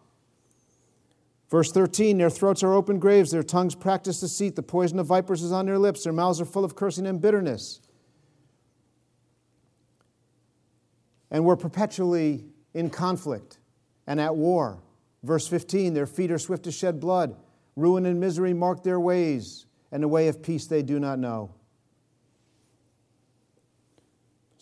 Verse 1.50 1.70
13 1.70 2.18
Their 2.18 2.30
throats 2.30 2.62
are 2.62 2.72
open 2.72 2.98
graves, 2.98 3.30
their 3.30 3.42
tongues 3.42 3.74
practice 3.74 4.20
deceit, 4.20 4.56
the 4.56 4.62
poison 4.62 4.98
of 4.98 5.06
vipers 5.06 5.42
is 5.42 5.52
on 5.52 5.66
their 5.66 5.78
lips, 5.78 6.04
their 6.04 6.12
mouths 6.12 6.40
are 6.40 6.44
full 6.46 6.64
of 6.64 6.74
cursing 6.74 7.06
and 7.06 7.20
bitterness. 7.20 7.80
And 11.30 11.44
we're 11.44 11.56
perpetually 11.56 12.44
in 12.74 12.90
conflict 12.90 13.58
and 14.06 14.20
at 14.20 14.36
war. 14.36 14.82
Verse 15.22 15.46
15 15.46 15.94
Their 15.94 16.06
feet 16.06 16.30
are 16.30 16.38
swift 16.38 16.64
to 16.64 16.72
shed 16.72 17.00
blood, 17.00 17.36
ruin 17.74 18.06
and 18.06 18.20
misery 18.20 18.54
mark 18.54 18.82
their 18.82 19.00
ways, 19.00 19.66
and 19.92 20.02
the 20.02 20.08
way 20.08 20.28
of 20.28 20.42
peace 20.42 20.66
they 20.66 20.82
do 20.82 20.98
not 20.98 21.18
know. 21.18 21.54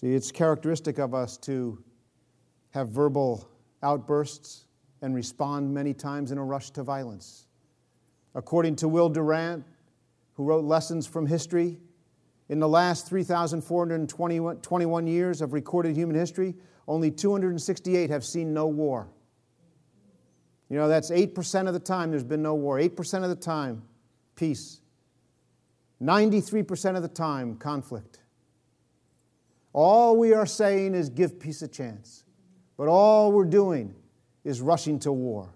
See, 0.00 0.12
it's 0.12 0.30
characteristic 0.30 0.98
of 0.98 1.14
us 1.14 1.36
to 1.38 1.82
have 2.70 2.88
verbal 2.88 3.48
outbursts 3.82 4.64
and 5.04 5.14
respond 5.14 5.72
many 5.72 5.92
times 5.92 6.32
in 6.32 6.38
a 6.38 6.44
rush 6.44 6.70
to 6.70 6.82
violence. 6.82 7.46
According 8.34 8.76
to 8.76 8.88
Will 8.88 9.10
Durant, 9.10 9.62
who 10.32 10.44
wrote 10.44 10.64
Lessons 10.64 11.06
from 11.06 11.26
History, 11.26 11.78
in 12.48 12.58
the 12.58 12.68
last 12.68 13.06
3,421 13.06 15.06
years 15.06 15.42
of 15.42 15.52
recorded 15.52 15.94
human 15.94 16.16
history, 16.16 16.54
only 16.88 17.10
268 17.10 18.08
have 18.08 18.24
seen 18.24 18.54
no 18.54 18.66
war. 18.66 19.06
You 20.70 20.78
know, 20.78 20.88
that's 20.88 21.10
8% 21.10 21.68
of 21.68 21.74
the 21.74 21.80
time 21.80 22.10
there's 22.10 22.24
been 22.24 22.42
no 22.42 22.54
war. 22.54 22.78
8% 22.78 23.22
of 23.22 23.28
the 23.28 23.36
time, 23.36 23.82
peace. 24.36 24.80
93% 26.02 26.96
of 26.96 27.02
the 27.02 27.08
time, 27.08 27.56
conflict. 27.56 28.20
All 29.74 30.16
we 30.16 30.32
are 30.32 30.46
saying 30.46 30.94
is 30.94 31.10
give 31.10 31.38
peace 31.38 31.60
a 31.60 31.68
chance. 31.68 32.24
But 32.78 32.88
all 32.88 33.32
we're 33.32 33.44
doing 33.44 33.94
is 34.44 34.60
rushing 34.60 34.98
to 35.00 35.12
war. 35.12 35.54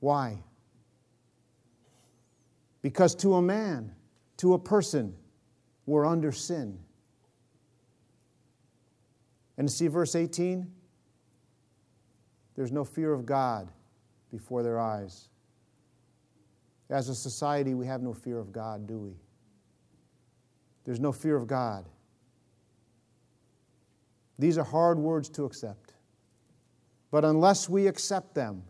Why? 0.00 0.42
Because 2.82 3.14
to 3.16 3.34
a 3.34 3.42
man, 3.42 3.92
to 4.36 4.54
a 4.54 4.58
person, 4.58 5.14
we're 5.86 6.06
under 6.06 6.32
sin. 6.32 6.78
And 9.56 9.70
see 9.70 9.88
verse 9.88 10.14
18? 10.14 10.70
There's 12.56 12.72
no 12.72 12.84
fear 12.84 13.12
of 13.12 13.24
God 13.26 13.70
before 14.30 14.62
their 14.62 14.78
eyes. 14.78 15.28
As 16.90 17.08
a 17.08 17.14
society, 17.14 17.74
we 17.74 17.86
have 17.86 18.02
no 18.02 18.12
fear 18.12 18.38
of 18.38 18.52
God, 18.52 18.86
do 18.86 18.98
we? 18.98 19.14
There's 20.84 21.00
no 21.00 21.12
fear 21.12 21.36
of 21.36 21.46
God. 21.46 21.86
These 24.38 24.58
are 24.58 24.64
hard 24.64 24.98
words 24.98 25.28
to 25.30 25.44
accept. 25.44 25.83
But 27.14 27.24
unless 27.24 27.68
we 27.68 27.86
accept 27.86 28.34
them, 28.34 28.64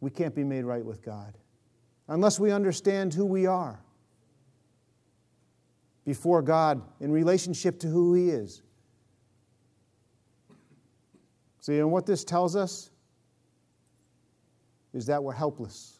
we 0.00 0.10
can't 0.10 0.34
be 0.34 0.44
made 0.44 0.64
right 0.64 0.84
with 0.84 1.02
God. 1.02 1.38
Unless 2.06 2.38
we 2.38 2.52
understand 2.52 3.14
who 3.14 3.24
we 3.24 3.46
are 3.46 3.80
before 6.04 6.42
God 6.42 6.82
in 7.00 7.10
relationship 7.10 7.80
to 7.80 7.86
who 7.86 8.12
He 8.12 8.28
is. 8.28 8.60
See, 11.60 11.78
and 11.78 11.90
what 11.90 12.04
this 12.04 12.24
tells 12.24 12.56
us 12.56 12.90
is 14.92 15.06
that 15.06 15.24
we're 15.24 15.32
helpless. 15.32 15.98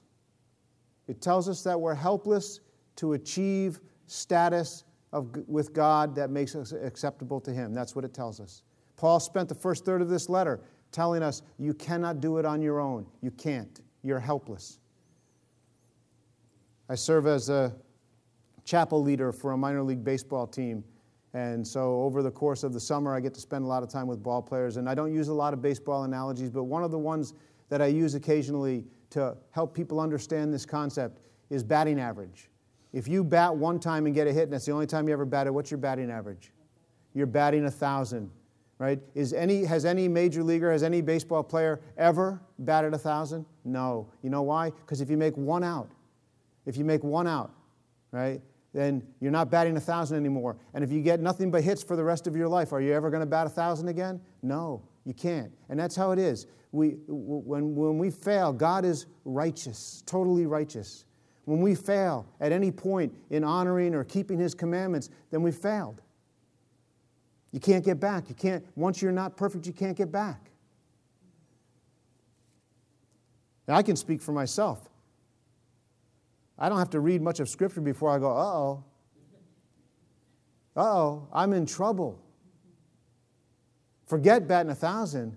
It 1.09 1.22
tells 1.22 1.48
us 1.48 1.62
that 1.62 1.81
we're 1.81 1.94
helpless 1.94 2.61
to 2.96 3.14
achieve 3.14 3.81
status 4.09 4.85
of, 5.11 5.35
with 5.48 5.72
God 5.72 6.14
that 6.16 6.28
makes 6.28 6.55
us 6.55 6.72
acceptable 6.72 7.40
to 7.40 7.50
Him. 7.50 7.72
That's 7.72 7.96
what 7.96 8.05
it 8.05 8.12
tells 8.12 8.40
us. 8.40 8.62
Paul 8.96 9.20
spent 9.20 9.48
the 9.48 9.55
first 9.55 9.87
third 9.87 10.02
of 10.02 10.11
this 10.11 10.28
letter 10.28 10.61
telling 10.92 11.22
us 11.22 11.42
you 11.59 11.74
cannot 11.74 12.20
do 12.20 12.38
it 12.38 12.44
on 12.44 12.62
your 12.62 12.78
own. 12.78 13.07
You 13.20 13.31
can't. 13.33 13.81
You're 14.02 14.20
helpless. 14.20 14.78
I 16.88 16.94
serve 16.94 17.26
as 17.26 17.48
a 17.48 17.74
chapel 18.64 19.02
leader 19.02 19.33
for 19.33 19.52
a 19.52 19.57
minor 19.57 19.83
league 19.83 20.05
baseball 20.05 20.46
team. 20.46 20.85
And 21.35 21.66
so, 21.66 22.02
over 22.02 22.22
the 22.22 22.31
course 22.31 22.62
of 22.62 22.74
the 22.74 22.81
summer, 22.81 23.14
I 23.14 23.20
get 23.20 23.33
to 23.35 23.40
spend 23.40 23.64
a 23.64 23.66
lot 23.66 23.83
of 23.83 23.88
time 23.88 24.07
with 24.07 24.22
ball 24.22 24.42
players. 24.42 24.76
And 24.76 24.88
I 24.88 24.94
don't 24.94 25.14
use 25.14 25.28
a 25.28 25.33
lot 25.33 25.55
of 25.55 25.62
baseball 25.62 26.05
analogies, 26.05 26.50
but 26.50 26.64
one 26.64 26.85
of 26.85 26.90
the 26.90 26.98
ones 26.98 27.33
that 27.70 27.81
I 27.81 27.87
use 27.87 28.14
occasionally 28.14 28.85
to 29.11 29.35
help 29.50 29.74
people 29.74 29.98
understand 29.98 30.52
this 30.52 30.66
concept 30.66 31.22
is 31.48 31.62
batting 31.62 31.98
average. 31.98 32.50
If 32.92 33.09
you 33.09 33.24
bat 33.24 33.57
one 33.57 33.81
time 33.81 34.05
and 34.05 34.14
get 34.14 34.26
a 34.26 34.33
hit, 34.33 34.44
and 34.44 34.52
that's 34.52 34.66
the 34.66 34.72
only 34.72 34.87
time 34.87 35.09
you 35.09 35.14
ever 35.14 35.24
batted, 35.24 35.55
what's 35.55 35.70
your 35.70 35.78
batting 35.78 36.11
average? 36.11 36.52
You're 37.14 37.26
batting 37.26 37.64
a 37.64 37.70
thousand 37.70 38.31
right? 38.83 38.99
Is 39.14 39.33
any, 39.33 39.62
has 39.62 39.85
any 39.85 40.09
major 40.09 40.42
leaguer, 40.42 40.73
has 40.73 40.83
any 40.83 41.03
baseball 41.03 41.45
player 41.45 41.81
ever 41.97 42.42
batted 42.59 42.92
a 42.92 42.99
thousand? 42.99 43.47
No. 43.64 44.09
You 44.25 44.31
know 44.31 44.42
why? 44.42 44.71
Because 44.71 45.01
if 45.01 45.09
you 45.09 45.16
make 45.16 45.37
one 45.37 45.62
out, 45.62 45.88
if 46.66 46.77
you 46.77 46.85
make 46.85 47.05
one 47.05 47.29
out, 47.29 47.53
right, 48.11 48.40
then 48.75 49.07
you're 49.21 49.31
not 49.31 49.53
batting 49.53 49.77
a 49.77 49.81
thousand 49.81 50.16
anymore. 50.16 50.57
And 50.75 50.83
if 50.83 50.90
you 50.90 51.01
get 51.01 51.21
nothing 51.21 51.49
but 51.49 51.62
hits 51.62 51.85
for 51.85 51.95
the 51.95 52.03
rest 52.03 52.27
of 52.27 52.35
your 52.35 52.49
life, 52.49 52.73
are 52.73 52.81
you 52.81 52.92
ever 52.92 53.09
going 53.09 53.21
to 53.21 53.27
bat 53.27 53.47
a 53.47 53.51
thousand 53.51 53.87
again? 53.87 54.21
No, 54.42 54.83
you 55.05 55.14
can't. 55.14 55.53
And 55.68 55.79
that's 55.79 55.95
how 55.95 56.11
it 56.11 56.18
is. 56.18 56.49
We, 56.73 56.97
when, 57.07 57.77
when 57.77 57.99
we 57.99 58.11
fail, 58.11 58.53
God 58.53 58.85
is 58.85 59.07
righteous, 59.25 60.03
totally 60.07 60.47
righteous. 60.47 61.05
When 61.45 61.61
we 61.61 61.77
fail 61.77 62.27
at 62.40 62.51
any 62.51 62.73
point 62.73 63.14
in 63.31 63.45
honoring 63.45 63.95
or 63.95 64.03
keeping 64.03 64.40
His 64.40 64.57
commandments, 64.57 65.09
then 65.31 65.40
we 65.40 65.53
failed. 65.53 66.03
You 67.52 67.60
can't 67.60 67.84
get 67.84 68.00
back. 68.00 68.28
You 68.28 68.34
can't, 68.34 68.66
once 68.74 69.00
you're 69.00 69.12
not 69.12 69.36
perfect, 69.36 69.66
you 69.66 69.72
can't 69.72 69.96
get 69.96 70.10
back. 70.10 70.50
And 73.66 73.76
I 73.76 73.82
can 73.82 73.94
speak 73.94 74.20
for 74.20 74.32
myself. 74.32 74.88
I 76.58 76.68
don't 76.68 76.78
have 76.78 76.90
to 76.90 77.00
read 77.00 77.22
much 77.22 77.40
of 77.40 77.48
Scripture 77.48 77.80
before 77.80 78.10
I 78.10 78.18
go, 78.18 78.30
uh 78.30 78.44
oh. 78.44 78.84
Uh 80.74 80.80
oh, 80.80 81.28
I'm 81.32 81.52
in 81.52 81.66
trouble. 81.66 82.18
Forget 84.06 84.48
batting 84.48 84.72
a 84.72 84.74
thousand. 84.74 85.36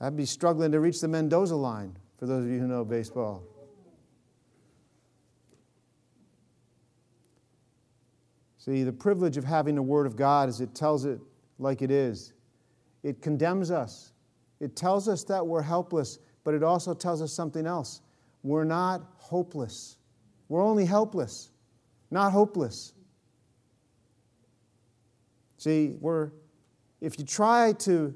I'd 0.00 0.16
be 0.16 0.24
struggling 0.24 0.72
to 0.72 0.80
reach 0.80 1.00
the 1.00 1.08
Mendoza 1.08 1.56
line, 1.56 1.96
for 2.18 2.26
those 2.26 2.44
of 2.44 2.50
you 2.50 2.60
who 2.60 2.66
know 2.66 2.84
baseball. 2.84 3.42
See, 8.68 8.82
the 8.82 8.92
privilege 8.92 9.38
of 9.38 9.44
having 9.44 9.76
the 9.76 9.82
Word 9.82 10.06
of 10.06 10.14
God 10.14 10.50
is 10.50 10.60
it 10.60 10.74
tells 10.74 11.06
it 11.06 11.18
like 11.58 11.80
it 11.80 11.90
is. 11.90 12.34
It 13.02 13.22
condemns 13.22 13.70
us, 13.70 14.12
it 14.60 14.76
tells 14.76 15.08
us 15.08 15.24
that 15.24 15.46
we're 15.46 15.62
helpless, 15.62 16.18
but 16.44 16.52
it 16.52 16.62
also 16.62 16.92
tells 16.92 17.22
us 17.22 17.32
something 17.32 17.64
else. 17.64 18.02
We're 18.42 18.64
not 18.64 19.00
hopeless, 19.16 19.96
we're 20.50 20.62
only 20.62 20.84
helpless, 20.84 21.50
not 22.10 22.30
hopeless. 22.30 22.92
See, 25.56 25.94
we're, 25.98 26.32
if 27.00 27.18
you 27.18 27.24
try 27.24 27.72
to 27.72 28.14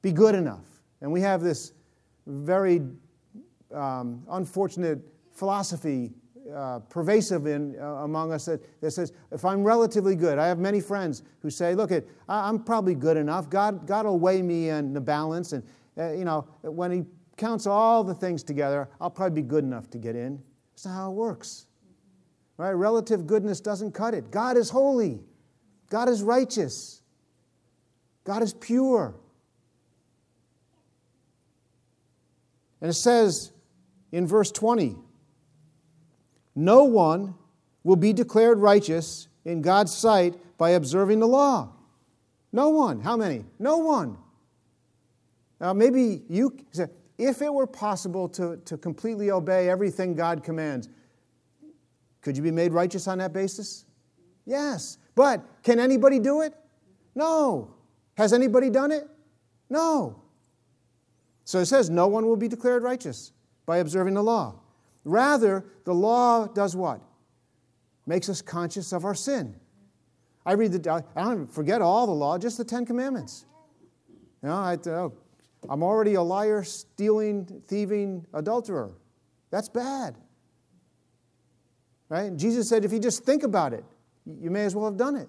be 0.00 0.10
good 0.10 0.34
enough, 0.34 0.64
and 1.02 1.12
we 1.12 1.20
have 1.20 1.42
this 1.42 1.74
very 2.26 2.80
um, 3.74 4.24
unfortunate 4.30 5.00
philosophy 5.34 6.14
uh, 6.52 6.80
pervasive 6.90 7.46
in, 7.46 7.76
uh, 7.80 7.84
among 8.04 8.32
us 8.32 8.46
that, 8.46 8.80
that 8.80 8.90
says, 8.90 9.12
if 9.30 9.44
I'm 9.44 9.62
relatively 9.62 10.16
good, 10.16 10.38
I 10.38 10.46
have 10.46 10.58
many 10.58 10.80
friends 10.80 11.22
who 11.40 11.50
say, 11.50 11.74
look, 11.74 11.90
it, 11.90 12.08
I'm 12.28 12.62
probably 12.62 12.94
good 12.94 13.16
enough. 13.16 13.48
God, 13.48 13.86
God 13.86 14.06
will 14.06 14.18
weigh 14.18 14.42
me 14.42 14.68
in 14.68 14.92
the 14.92 15.00
balance. 15.00 15.52
And, 15.52 15.62
uh, 15.98 16.12
you 16.12 16.24
know, 16.24 16.46
when 16.62 16.90
He 16.90 17.04
counts 17.36 17.66
all 17.66 18.04
the 18.04 18.14
things 18.14 18.42
together, 18.42 18.88
I'll 19.00 19.10
probably 19.10 19.42
be 19.42 19.48
good 19.48 19.64
enough 19.64 19.88
to 19.90 19.98
get 19.98 20.16
in. 20.16 20.42
That's 20.72 20.86
not 20.86 20.94
how 20.94 21.10
it 21.10 21.14
works. 21.14 21.66
Right? 22.56 22.72
Relative 22.72 23.26
goodness 23.26 23.60
doesn't 23.60 23.92
cut 23.92 24.14
it. 24.14 24.30
God 24.30 24.56
is 24.56 24.70
holy. 24.70 25.20
God 25.90 26.08
is 26.08 26.22
righteous. 26.22 27.02
God 28.24 28.42
is 28.42 28.54
pure. 28.54 29.14
And 32.80 32.90
it 32.90 32.94
says 32.94 33.52
in 34.12 34.26
verse 34.26 34.52
20, 34.52 34.96
no 36.54 36.84
one 36.84 37.34
will 37.82 37.96
be 37.96 38.12
declared 38.12 38.58
righteous 38.58 39.28
in 39.44 39.62
God's 39.62 39.94
sight 39.94 40.34
by 40.58 40.70
observing 40.70 41.20
the 41.20 41.26
law. 41.26 41.72
No 42.52 42.70
one. 42.70 43.00
How 43.00 43.16
many? 43.16 43.44
No 43.58 43.78
one. 43.78 44.16
Now, 45.60 45.72
maybe 45.72 46.22
you, 46.28 46.56
said, 46.72 46.90
if 47.18 47.42
it 47.42 47.52
were 47.52 47.66
possible 47.66 48.28
to, 48.30 48.56
to 48.64 48.76
completely 48.76 49.30
obey 49.30 49.68
everything 49.68 50.14
God 50.14 50.42
commands, 50.42 50.88
could 52.20 52.36
you 52.36 52.42
be 52.42 52.50
made 52.50 52.72
righteous 52.72 53.06
on 53.06 53.18
that 53.18 53.32
basis? 53.32 53.84
Yes. 54.46 54.98
But 55.14 55.44
can 55.62 55.78
anybody 55.78 56.18
do 56.18 56.42
it? 56.42 56.54
No. 57.14 57.74
Has 58.16 58.32
anybody 58.32 58.70
done 58.70 58.92
it? 58.92 59.08
No. 59.68 60.22
So 61.44 61.58
it 61.58 61.66
says, 61.66 61.90
no 61.90 62.06
one 62.06 62.26
will 62.26 62.36
be 62.36 62.48
declared 62.48 62.82
righteous 62.82 63.32
by 63.66 63.78
observing 63.78 64.14
the 64.14 64.22
law. 64.22 64.60
Rather, 65.04 65.64
the 65.84 65.94
law 65.94 66.46
does 66.46 66.74
what? 66.74 67.00
Makes 68.06 68.28
us 68.28 68.42
conscious 68.42 68.92
of 68.92 69.04
our 69.04 69.14
sin. 69.14 69.56
I 70.46 70.52
read 70.52 70.72
the, 70.72 71.04
I 71.16 71.22
don't 71.22 71.46
forget 71.46 71.80
all 71.80 72.06
the 72.06 72.12
law, 72.12 72.38
just 72.38 72.58
the 72.58 72.64
Ten 72.64 72.84
Commandments. 72.84 73.46
You 74.42 74.48
know, 74.48 74.54
I, 74.54 74.76
oh, 74.88 75.12
I'm 75.68 75.82
already 75.82 76.14
a 76.14 76.22
liar, 76.22 76.62
stealing, 76.64 77.62
thieving, 77.66 78.26
adulterer. 78.34 78.92
That's 79.50 79.68
bad. 79.68 80.16
Right? 82.08 82.24
And 82.24 82.38
Jesus 82.38 82.68
said, 82.68 82.84
if 82.84 82.92
you 82.92 82.98
just 82.98 83.24
think 83.24 83.42
about 83.42 83.72
it, 83.72 83.84
you 84.26 84.50
may 84.50 84.64
as 84.64 84.74
well 84.74 84.84
have 84.84 84.96
done 84.96 85.16
it. 85.16 85.28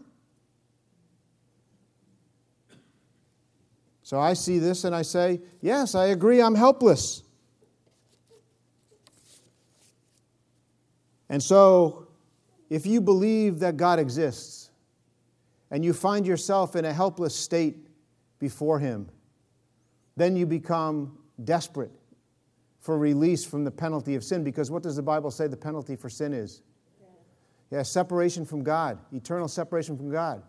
So 4.04 4.20
I 4.20 4.34
see 4.34 4.60
this 4.60 4.84
and 4.84 4.94
I 4.94 5.02
say, 5.02 5.42
yes, 5.62 5.96
I 5.96 6.08
agree, 6.08 6.42
I'm 6.42 6.56
helpless. 6.56 7.24
And 11.30 11.42
so, 11.42 12.08
if 12.70 12.86
you 12.86 13.02
believe 13.02 13.60
that 13.60 13.78
God 13.78 14.00
exists 14.00 14.70
and 15.72 15.84
you 15.84 15.94
find 15.94 16.26
yourself 16.26 16.76
in 16.76 16.86
a 16.86 16.94
helpless 16.94 17.36
state 17.36 17.88
before 18.40 18.80
Him, 18.80 19.10
then 20.16 20.36
you 20.36 20.46
become 20.46 21.18
desperate 21.44 21.92
for 22.80 22.98
release 22.98 23.44
from 23.44 23.64
the 23.64 23.72
penalty 23.72 24.16
of 24.16 24.24
sin. 24.24 24.44
Because 24.44 24.70
what 24.70 24.84
does 24.84 24.96
the 24.96 25.04
Bible 25.04 25.32
say 25.32 25.48
the 25.48 25.58
penalty 25.58 25.96
for 25.96 26.10
sin 26.10 26.34
is? 26.34 26.62
Yeah, 27.72 27.82
separation 27.82 28.46
from 28.46 28.64
God, 28.64 29.00
eternal 29.12 29.48
separation 29.48 29.98
from 29.98 30.12
God. 30.12 30.44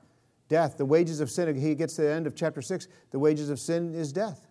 Death, 0.48 0.76
the 0.76 0.84
wages 0.84 1.20
of 1.20 1.30
sin. 1.30 1.54
He 1.54 1.74
gets 1.74 1.96
to 1.96 2.02
the 2.02 2.10
end 2.12 2.26
of 2.26 2.34
chapter 2.34 2.62
6. 2.62 2.86
The 3.10 3.18
wages 3.18 3.50
of 3.50 3.58
sin 3.58 3.94
is 3.94 4.12
death. 4.12 4.46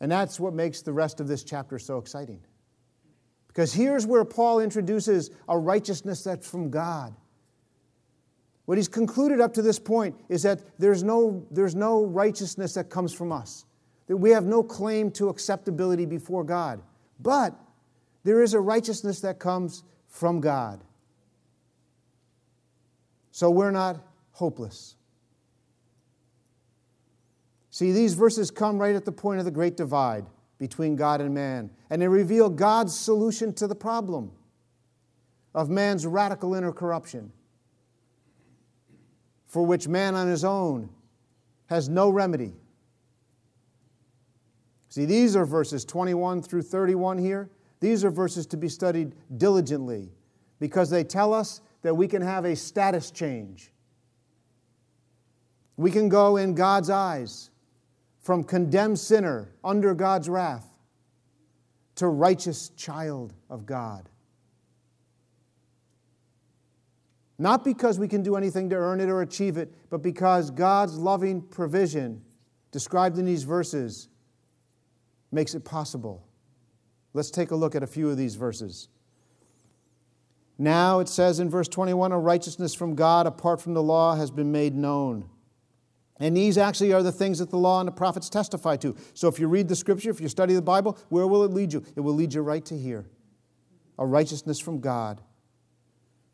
And 0.00 0.10
that's 0.10 0.38
what 0.38 0.54
makes 0.54 0.82
the 0.82 0.92
rest 0.92 1.20
of 1.20 1.28
this 1.28 1.42
chapter 1.42 1.78
so 1.78 1.98
exciting. 1.98 2.40
Because 3.48 3.72
here's 3.72 4.06
where 4.06 4.24
Paul 4.24 4.60
introduces 4.60 5.30
a 5.48 5.58
righteousness 5.58 6.22
that's 6.22 6.48
from 6.48 6.70
God. 6.70 7.14
What 8.66 8.78
he's 8.78 8.86
concluded 8.86 9.40
up 9.40 9.54
to 9.54 9.62
this 9.62 9.78
point 9.78 10.14
is 10.28 10.42
that 10.42 10.60
there's 10.78 11.02
no, 11.02 11.44
there's 11.50 11.74
no 11.74 12.04
righteousness 12.04 12.74
that 12.74 12.90
comes 12.90 13.12
from 13.14 13.32
us, 13.32 13.64
that 14.06 14.16
we 14.16 14.30
have 14.30 14.44
no 14.44 14.62
claim 14.62 15.10
to 15.12 15.30
acceptability 15.30 16.04
before 16.04 16.44
God. 16.44 16.82
But 17.18 17.58
there 18.24 18.42
is 18.42 18.54
a 18.54 18.60
righteousness 18.60 19.20
that 19.20 19.38
comes 19.38 19.84
from 20.06 20.40
God. 20.40 20.84
So 23.30 23.50
we're 23.50 23.70
not 23.70 24.04
hopeless. 24.32 24.96
See, 27.78 27.92
these 27.92 28.14
verses 28.14 28.50
come 28.50 28.76
right 28.80 28.96
at 28.96 29.04
the 29.04 29.12
point 29.12 29.38
of 29.38 29.44
the 29.44 29.52
great 29.52 29.76
divide 29.76 30.26
between 30.58 30.96
God 30.96 31.20
and 31.20 31.32
man, 31.32 31.70
and 31.90 32.02
they 32.02 32.08
reveal 32.08 32.50
God's 32.50 32.92
solution 32.92 33.54
to 33.54 33.68
the 33.68 33.74
problem 33.76 34.32
of 35.54 35.70
man's 35.70 36.04
radical 36.04 36.54
inner 36.56 36.72
corruption, 36.72 37.30
for 39.46 39.64
which 39.64 39.86
man 39.86 40.16
on 40.16 40.26
his 40.26 40.44
own 40.44 40.90
has 41.66 41.88
no 41.88 42.10
remedy. 42.10 42.52
See, 44.88 45.04
these 45.04 45.36
are 45.36 45.46
verses 45.46 45.84
21 45.84 46.42
through 46.42 46.62
31 46.62 47.16
here. 47.16 47.48
These 47.78 48.04
are 48.04 48.10
verses 48.10 48.44
to 48.48 48.56
be 48.56 48.68
studied 48.68 49.14
diligently 49.36 50.10
because 50.58 50.90
they 50.90 51.04
tell 51.04 51.32
us 51.32 51.60
that 51.82 51.94
we 51.94 52.08
can 52.08 52.22
have 52.22 52.44
a 52.44 52.56
status 52.56 53.12
change. 53.12 53.70
We 55.76 55.92
can 55.92 56.08
go 56.08 56.38
in 56.38 56.56
God's 56.56 56.90
eyes 56.90 57.50
from 58.28 58.44
condemned 58.44 58.98
sinner 58.98 59.48
under 59.64 59.94
God's 59.94 60.28
wrath 60.28 60.66
to 61.94 62.06
righteous 62.06 62.68
child 62.76 63.32
of 63.48 63.64
God. 63.64 64.10
Not 67.38 67.64
because 67.64 67.98
we 67.98 68.06
can 68.06 68.22
do 68.22 68.36
anything 68.36 68.68
to 68.68 68.76
earn 68.76 69.00
it 69.00 69.08
or 69.08 69.22
achieve 69.22 69.56
it, 69.56 69.72
but 69.88 70.02
because 70.02 70.50
God's 70.50 70.98
loving 70.98 71.40
provision, 71.40 72.20
described 72.70 73.16
in 73.16 73.24
these 73.24 73.44
verses, 73.44 74.08
makes 75.32 75.54
it 75.54 75.64
possible. 75.64 76.22
Let's 77.14 77.30
take 77.30 77.50
a 77.50 77.56
look 77.56 77.74
at 77.74 77.82
a 77.82 77.86
few 77.86 78.10
of 78.10 78.18
these 78.18 78.34
verses. 78.34 78.88
Now 80.58 80.98
it 80.98 81.08
says 81.08 81.40
in 81.40 81.48
verse 81.48 81.68
21 81.68 82.12
a 82.12 82.18
righteousness 82.18 82.74
from 82.74 82.94
God 82.94 83.26
apart 83.26 83.62
from 83.62 83.72
the 83.72 83.82
law 83.82 84.16
has 84.16 84.30
been 84.30 84.52
made 84.52 84.74
known 84.74 85.30
and 86.20 86.36
these 86.36 86.58
actually 86.58 86.92
are 86.92 87.02
the 87.02 87.12
things 87.12 87.38
that 87.38 87.50
the 87.50 87.58
law 87.58 87.80
and 87.80 87.86
the 87.86 87.92
prophets 87.92 88.28
testify 88.28 88.76
to. 88.78 88.96
So 89.14 89.28
if 89.28 89.38
you 89.38 89.46
read 89.46 89.68
the 89.68 89.76
scripture, 89.76 90.10
if 90.10 90.20
you 90.20 90.28
study 90.28 90.54
the 90.54 90.62
Bible, 90.62 90.98
where 91.08 91.26
will 91.26 91.44
it 91.44 91.52
lead 91.52 91.72
you? 91.72 91.84
It 91.96 92.00
will 92.00 92.14
lead 92.14 92.34
you 92.34 92.42
right 92.42 92.64
to 92.66 92.76
here 92.76 93.06
a 93.98 94.06
righteousness 94.06 94.60
from 94.60 94.80
God. 94.80 95.20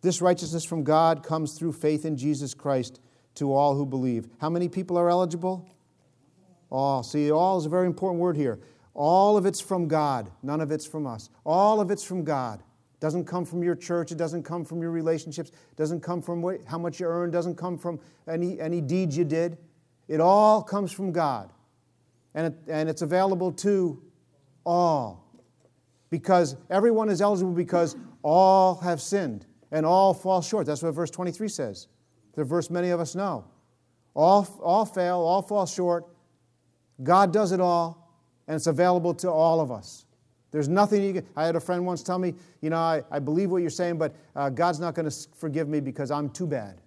This 0.03 0.21
righteousness 0.21 0.65
from 0.65 0.85
God 0.85 1.23
comes 1.23 1.55
through 1.55 1.73
faith 1.73 2.05
in 2.05 2.17
Jesus 2.17 2.53
Christ 2.53 3.01
to 3.37 3.55
all 3.55 3.75
who 3.75 3.87
believe. 3.87 4.29
How 4.39 4.51
many 4.51 4.69
people 4.69 4.99
are 4.99 5.09
eligible? 5.09 5.67
All. 6.71 7.03
See, 7.03 7.31
all 7.31 7.57
is 7.57 7.65
a 7.65 7.71
very 7.71 7.87
important 7.87 8.21
word 8.21 8.37
here. 8.37 8.61
All 8.93 9.39
of 9.39 9.47
it's 9.47 9.61
from 9.61 9.89
God, 9.89 10.31
none 10.43 10.61
of 10.61 10.71
it's 10.71 10.87
from 10.87 11.07
us. 11.07 11.31
All 11.45 11.81
of 11.81 11.91
it's 11.91 12.05
from 12.05 12.23
God 12.23 12.63
doesn't 13.01 13.25
come 13.25 13.45
from 13.45 13.63
your 13.63 13.75
church. 13.75 14.13
It 14.13 14.19
doesn't 14.19 14.45
come 14.45 14.65
from 14.65 14.81
your 14.81 14.91
relationships. 14.91 15.51
It 15.51 15.77
doesn't 15.77 16.01
come 16.01 16.23
from 16.23 16.43
how 16.67 16.79
much 16.79 17.01
you 17.01 17.07
earn. 17.07 17.29
It 17.29 17.33
doesn't 17.33 17.57
come 17.57 17.77
from 17.77 17.99
any, 18.29 18.61
any 18.61 18.81
deeds 18.81 19.17
you 19.17 19.25
did. 19.25 19.59
It 20.09 20.21
all 20.21 20.63
comes 20.63 20.93
from 20.93 21.13
God. 21.13 21.51
And, 22.35 22.49
it, 22.49 22.55
and 22.69 22.89
it's 22.89 23.03
available 23.03 23.53
to 23.53 24.03
all. 24.65 25.25
Because 26.11 26.57
everyone 26.71 27.09
is 27.09 27.21
eligible 27.21 27.53
because 27.53 27.97
all 28.23 28.77
have 28.77 29.01
sinned 29.01 29.47
and 29.71 29.85
all 29.85 30.15
fall 30.15 30.41
short. 30.43 30.67
That's 30.67 30.83
what 30.83 30.95
verse 30.95 31.11
23 31.11 31.49
says. 31.49 31.89
The 32.35 32.45
verse 32.45 32.71
many 32.71 32.91
of 32.91 33.01
us 33.01 33.15
know. 33.15 33.45
All, 34.15 34.47
all 34.63 34.87
fail, 34.87 35.19
all 35.19 35.43
fall 35.43 35.67
short. 35.67 36.07
God 37.03 37.33
does 37.33 37.51
it 37.53 37.61
all, 37.61 38.17
and 38.47 38.55
it's 38.55 38.69
available 38.69 39.15
to 39.15 39.31
all 39.31 39.61
of 39.61 39.73
us. 39.73 40.07
There's 40.53 40.69
nothing 40.69 41.03
you 41.03 41.15
can. 41.15 41.27
I 41.35 41.47
had 41.47 41.57
a 41.57 41.61
friend 41.61 41.85
once 41.85 42.05
tell 42.05 42.19
me, 42.19 42.35
you 42.61 42.71
know, 42.71 42.77
I, 42.77 43.03
I 43.11 43.19
believe 43.19 43.51
what 43.51 43.59
you're 43.59 43.71
saying, 43.71 43.99
but 43.99 44.15
uh, 44.37 44.51
God's 44.51 44.79
not 44.79 44.95
going 44.95 45.11
to 45.11 45.17
forgive 45.37 45.69
me 45.69 45.81
because 45.81 46.13
I'm 46.13 46.31
too 46.31 46.47
bad. 46.47 46.81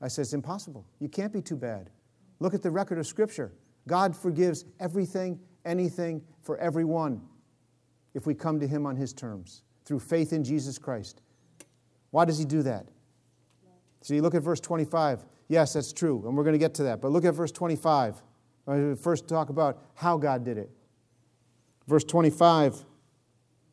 I 0.00 0.08
said, 0.08 0.22
it's 0.22 0.32
impossible. 0.32 0.86
You 0.98 1.08
can't 1.08 1.32
be 1.32 1.42
too 1.42 1.56
bad. 1.56 1.90
Look 2.40 2.54
at 2.54 2.62
the 2.62 2.70
record 2.70 2.98
of 2.98 3.06
Scripture. 3.06 3.52
God 3.86 4.16
forgives 4.16 4.64
everything, 4.80 5.40
anything, 5.64 6.22
for 6.42 6.58
everyone 6.58 7.20
if 8.14 8.26
we 8.26 8.34
come 8.34 8.60
to 8.60 8.66
Him 8.66 8.86
on 8.86 8.96
His 8.96 9.12
terms 9.12 9.62
through 9.84 10.00
faith 10.00 10.32
in 10.32 10.44
Jesus 10.44 10.78
Christ. 10.78 11.22
Why 12.10 12.24
does 12.24 12.38
He 12.38 12.44
do 12.44 12.62
that? 12.62 12.86
So 14.02 14.14
you 14.14 14.22
look 14.22 14.34
at 14.34 14.42
verse 14.42 14.60
25. 14.60 15.24
Yes, 15.48 15.72
that's 15.72 15.92
true, 15.92 16.22
and 16.26 16.36
we're 16.36 16.44
going 16.44 16.54
to 16.54 16.58
get 16.58 16.74
to 16.74 16.84
that. 16.84 17.00
But 17.00 17.10
look 17.10 17.24
at 17.24 17.34
verse 17.34 17.52
25. 17.52 18.22
Uh, 18.66 18.94
first, 18.94 19.26
talk 19.26 19.48
about 19.48 19.82
how 19.94 20.18
God 20.18 20.44
did 20.44 20.58
it. 20.58 20.70
Verse 21.86 22.04
25 22.04 22.84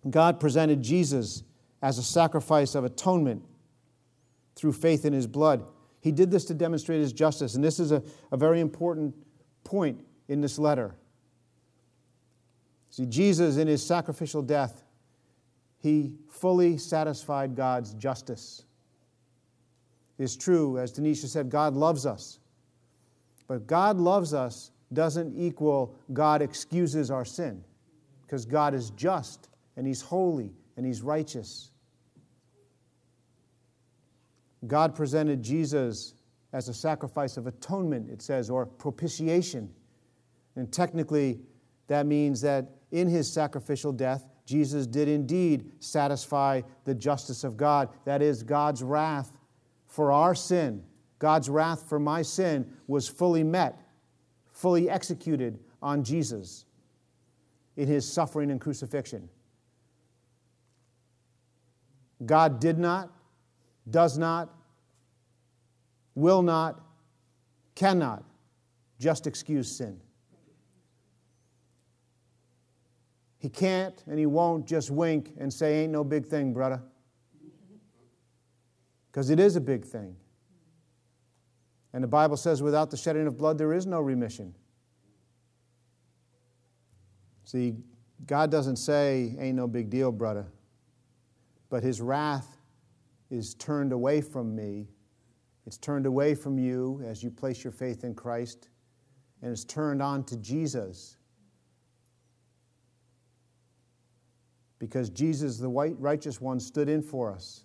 God 0.09 0.39
presented 0.39 0.81
Jesus 0.83 1.43
as 1.81 1.97
a 1.97 2.03
sacrifice 2.03 2.75
of 2.75 2.83
atonement 2.83 3.43
through 4.55 4.73
faith 4.73 5.03
in 5.03 5.13
his 5.13 5.27
blood. 5.27 5.65
He 6.05 6.11
did 6.11 6.29
this 6.29 6.45
to 6.45 6.53
demonstrate 6.53 7.01
his 7.01 7.11
justice, 7.11 7.55
and 7.55 7.63
this 7.63 7.79
is 7.79 7.91
a, 7.91 8.03
a 8.31 8.37
very 8.37 8.59
important 8.59 9.15
point 9.63 10.05
in 10.27 10.39
this 10.39 10.59
letter. 10.59 10.93
See, 12.91 13.07
Jesus, 13.07 13.57
in 13.57 13.67
his 13.67 13.83
sacrificial 13.83 14.43
death, 14.43 14.83
he 15.79 16.13
fully 16.29 16.77
satisfied 16.77 17.55
God's 17.55 17.95
justice. 17.95 18.65
It's 20.19 20.37
true, 20.37 20.77
as 20.77 20.93
Denisha 20.93 21.25
said, 21.25 21.49
God 21.49 21.73
loves 21.73 22.05
us. 22.05 22.37
But 23.47 23.65
God 23.65 23.97
loves 23.97 24.31
us 24.31 24.69
doesn't 24.93 25.35
equal 25.35 25.95
God 26.13 26.43
excuses 26.43 27.09
our 27.09 27.25
sin 27.25 27.63
because 28.21 28.45
God 28.45 28.75
is 28.75 28.91
just 28.91 29.49
and 29.75 29.87
He's 29.87 30.03
holy 30.03 30.53
and 30.77 30.85
He's 30.85 31.01
righteous. 31.01 31.71
God 34.67 34.95
presented 34.95 35.41
Jesus 35.41 36.13
as 36.53 36.69
a 36.69 36.73
sacrifice 36.73 37.37
of 37.37 37.47
atonement, 37.47 38.09
it 38.09 38.21
says, 38.21 38.49
or 38.49 38.65
propitiation. 38.65 39.69
And 40.55 40.71
technically, 40.71 41.39
that 41.87 42.05
means 42.05 42.41
that 42.41 42.69
in 42.91 43.07
his 43.07 43.31
sacrificial 43.31 43.91
death, 43.91 44.25
Jesus 44.45 44.87
did 44.87 45.07
indeed 45.07 45.71
satisfy 45.79 46.61
the 46.85 46.95
justice 46.95 47.43
of 47.43 47.57
God. 47.57 47.89
That 48.05 48.21
is, 48.21 48.43
God's 48.43 48.83
wrath 48.83 49.31
for 49.87 50.11
our 50.11 50.35
sin, 50.35 50.83
God's 51.19 51.49
wrath 51.49 51.89
for 51.89 51.99
my 51.99 52.21
sin 52.21 52.71
was 52.87 53.07
fully 53.07 53.43
met, 53.43 53.79
fully 54.51 54.89
executed 54.89 55.59
on 55.81 56.03
Jesus 56.03 56.65
in 57.75 57.87
his 57.87 58.11
suffering 58.11 58.51
and 58.51 58.61
crucifixion. 58.61 59.29
God 62.25 62.59
did 62.59 62.77
not, 62.77 63.11
does 63.89 64.17
not, 64.17 64.54
will 66.15 66.41
not, 66.41 66.81
cannot 67.75 68.23
just 68.99 69.27
excuse 69.27 69.77
sin. 69.77 69.99
He 73.37 73.49
can't 73.49 74.01
and 74.07 74.17
he 74.17 74.25
won't 74.25 74.65
just 74.65 74.89
wink 74.89 75.33
and 75.37 75.53
say, 75.53 75.83
Ain't 75.83 75.91
no 75.91 76.03
big 76.03 76.25
thing, 76.25 76.53
brother. 76.53 76.81
Because 79.11 79.29
it 79.29 79.39
is 79.39 79.55
a 79.55 79.61
big 79.61 79.85
thing. 79.85 80.15
And 81.93 82.03
the 82.03 82.07
Bible 82.09 82.35
says, 82.35 82.61
without 82.61 82.91
the 82.91 82.97
shedding 82.97 83.25
of 83.25 83.37
blood, 83.37 83.57
there 83.57 83.71
is 83.71 83.85
no 83.85 84.01
remission. 84.01 84.53
See, 87.45 87.75
God 88.27 88.51
doesn't 88.51 88.75
say, 88.75 89.33
ain't 89.39 89.55
no 89.55 89.65
big 89.65 89.89
deal, 89.89 90.11
brother. 90.11 90.47
But 91.69 91.83
his 91.83 92.01
wrath 92.01 92.57
is 93.29 93.53
turned 93.53 93.93
away 93.93 94.19
from 94.19 94.53
me. 94.53 94.89
It's 95.65 95.77
turned 95.77 96.05
away 96.05 96.35
from 96.35 96.59
you 96.59 97.01
as 97.05 97.23
you 97.23 97.31
place 97.31 97.63
your 97.63 97.73
faith 97.73 98.03
in 98.03 98.13
Christ, 98.13 98.69
and 99.41 99.51
it's 99.51 99.63
turned 99.63 100.01
on 100.01 100.23
to 100.25 100.37
Jesus. 100.37 101.17
Because 104.77 105.09
Jesus, 105.09 105.57
the 105.57 105.69
white 105.69 105.95
righteous 105.99 106.39
one, 106.39 106.59
stood 106.59 106.89
in 106.89 107.01
for 107.01 107.31
us. 107.31 107.63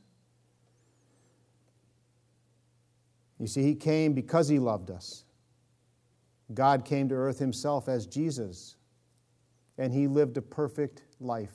You 3.39 3.47
see, 3.47 3.63
he 3.63 3.75
came 3.75 4.13
because 4.13 4.49
he 4.49 4.59
loved 4.59 4.91
us. 4.91 5.25
God 6.53 6.85
came 6.85 7.09
to 7.09 7.15
earth 7.15 7.39
himself 7.39 7.89
as 7.89 8.07
Jesus 8.07 8.77
and 9.79 9.95
he 9.95 10.07
lived 10.07 10.37
a 10.37 10.43
perfect 10.43 11.05
life, 11.21 11.55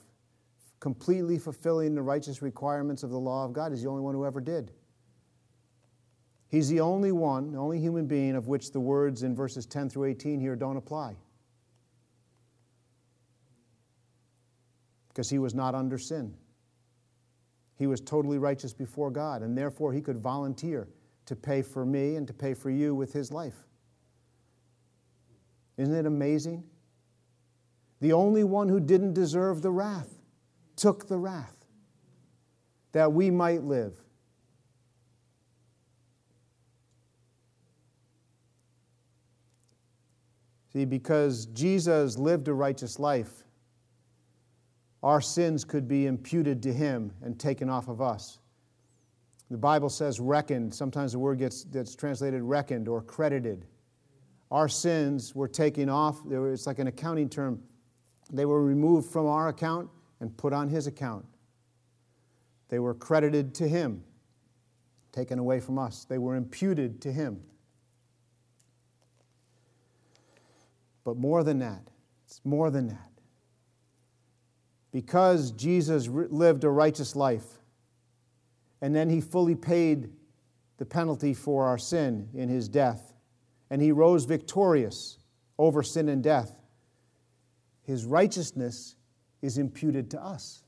completely 0.79 1.37
fulfilling 1.37 1.93
the 1.93 2.01
righteous 2.01 2.41
requirements 2.41 3.03
of 3.03 3.11
the 3.11 3.19
law 3.19 3.45
of 3.45 3.53
God. 3.53 3.71
He's 3.71 3.83
the 3.83 3.89
only 3.89 4.01
one 4.01 4.15
who 4.15 4.25
ever 4.25 4.41
did. 4.41 4.71
He's 6.55 6.69
the 6.69 6.79
only 6.79 7.11
one, 7.11 7.51
the 7.51 7.57
only 7.57 7.79
human 7.79 8.05
being 8.05 8.33
of 8.33 8.47
which 8.47 8.71
the 8.71 8.79
words 8.79 9.23
in 9.23 9.35
verses 9.35 9.65
10 9.65 9.89
through 9.89 10.05
18 10.05 10.39
here 10.39 10.55
don't 10.55 10.77
apply. 10.77 11.17
Because 15.09 15.29
he 15.29 15.37
was 15.37 15.53
not 15.53 15.75
under 15.75 15.97
sin. 15.97 16.33
He 17.77 17.87
was 17.87 17.99
totally 17.99 18.37
righteous 18.37 18.73
before 18.73 19.11
God, 19.11 19.41
and 19.41 19.57
therefore 19.57 19.91
he 19.91 19.99
could 19.99 20.17
volunteer 20.17 20.87
to 21.25 21.35
pay 21.35 21.61
for 21.61 21.85
me 21.85 22.15
and 22.15 22.25
to 22.25 22.33
pay 22.33 22.53
for 22.53 22.69
you 22.69 22.95
with 22.95 23.11
his 23.11 23.33
life. 23.33 23.67
Isn't 25.75 25.93
it 25.93 26.05
amazing? 26.05 26.63
the 27.99 28.13
only 28.13 28.45
one 28.45 28.69
who 28.69 28.79
didn't 28.79 29.11
deserve 29.11 29.61
the 29.61 29.71
wrath, 29.71 30.21
took 30.77 31.09
the 31.09 31.17
wrath 31.17 31.65
that 32.93 33.11
we 33.11 33.29
might 33.29 33.63
live. 33.63 34.04
See, 40.75 40.83
because 40.83 41.45
Jesus 41.53 42.17
lived 42.17 42.49
a 42.49 42.53
righteous 42.53 42.99
life, 42.99 43.45
our 45.01 45.21
sins 45.21 45.63
could 45.63 45.87
be 45.87 46.05
imputed 46.05 46.61
to 46.63 46.73
him 46.73 47.13
and 47.21 47.39
taken 47.39 47.69
off 47.69 47.87
of 47.87 48.01
us. 48.01 48.39
The 49.49 49.57
Bible 49.57 49.87
says 49.87 50.19
reckoned. 50.19 50.75
Sometimes 50.75 51.13
the 51.13 51.19
word 51.19 51.39
gets 51.39 51.63
that's 51.63 51.95
translated 51.95 52.41
reckoned 52.41 52.89
or 52.89 53.01
credited. 53.01 53.67
Our 54.51 54.67
sins 54.67 55.33
were 55.33 55.47
taken 55.47 55.87
off. 55.87 56.19
It's 56.29 56.67
like 56.67 56.79
an 56.79 56.87
accounting 56.87 57.29
term 57.29 57.63
they 58.33 58.45
were 58.45 58.61
removed 58.61 59.09
from 59.09 59.27
our 59.27 59.47
account 59.47 59.89
and 60.19 60.35
put 60.35 60.51
on 60.51 60.67
his 60.67 60.87
account. 60.87 61.23
They 62.67 62.79
were 62.79 62.95
credited 62.95 63.55
to 63.55 63.67
him, 63.69 64.03
taken 65.13 65.39
away 65.39 65.61
from 65.61 65.79
us. 65.79 66.03
They 66.03 66.17
were 66.17 66.35
imputed 66.35 66.99
to 67.03 67.13
him. 67.13 67.39
But 71.05 71.15
more 71.15 71.41
than 71.45 71.59
that, 71.59 71.87
it's 72.25 72.41
more 72.43 72.69
than 72.69 72.89
that. 72.89 73.11
Because 74.91 75.51
Jesus 75.51 76.09
lived 76.09 76.65
a 76.65 76.69
righteous 76.69 77.15
life, 77.15 77.45
and 78.81 78.93
then 78.93 79.09
he 79.09 79.21
fully 79.21 79.55
paid 79.55 80.09
the 80.77 80.85
penalty 80.85 81.33
for 81.33 81.65
our 81.65 81.77
sin 81.77 82.27
in 82.33 82.49
his 82.49 82.67
death, 82.67 83.13
and 83.69 83.81
he 83.81 83.93
rose 83.93 84.25
victorious 84.25 85.17
over 85.57 85.81
sin 85.81 86.09
and 86.09 86.21
death 86.21 86.57
his 87.85 88.03
righteousness 88.03 88.95
is 89.41 89.57
imputed 89.57 90.09
to 90.11 90.21
us. 90.21 90.63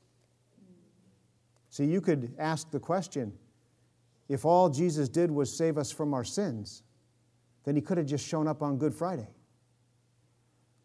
See, 1.68 1.84
you 1.84 2.00
could 2.00 2.34
ask 2.38 2.70
the 2.70 2.78
question 2.78 3.32
if 4.28 4.44
all 4.44 4.68
Jesus 4.68 5.08
did 5.08 5.30
was 5.30 5.56
save 5.56 5.78
us 5.78 5.90
from 5.90 6.14
our 6.14 6.24
sins, 6.24 6.82
then 7.64 7.74
he 7.74 7.82
could 7.82 7.98
have 7.98 8.06
just 8.06 8.26
shown 8.26 8.46
up 8.46 8.62
on 8.62 8.78
Good 8.78 8.94
Friday. 8.94 9.28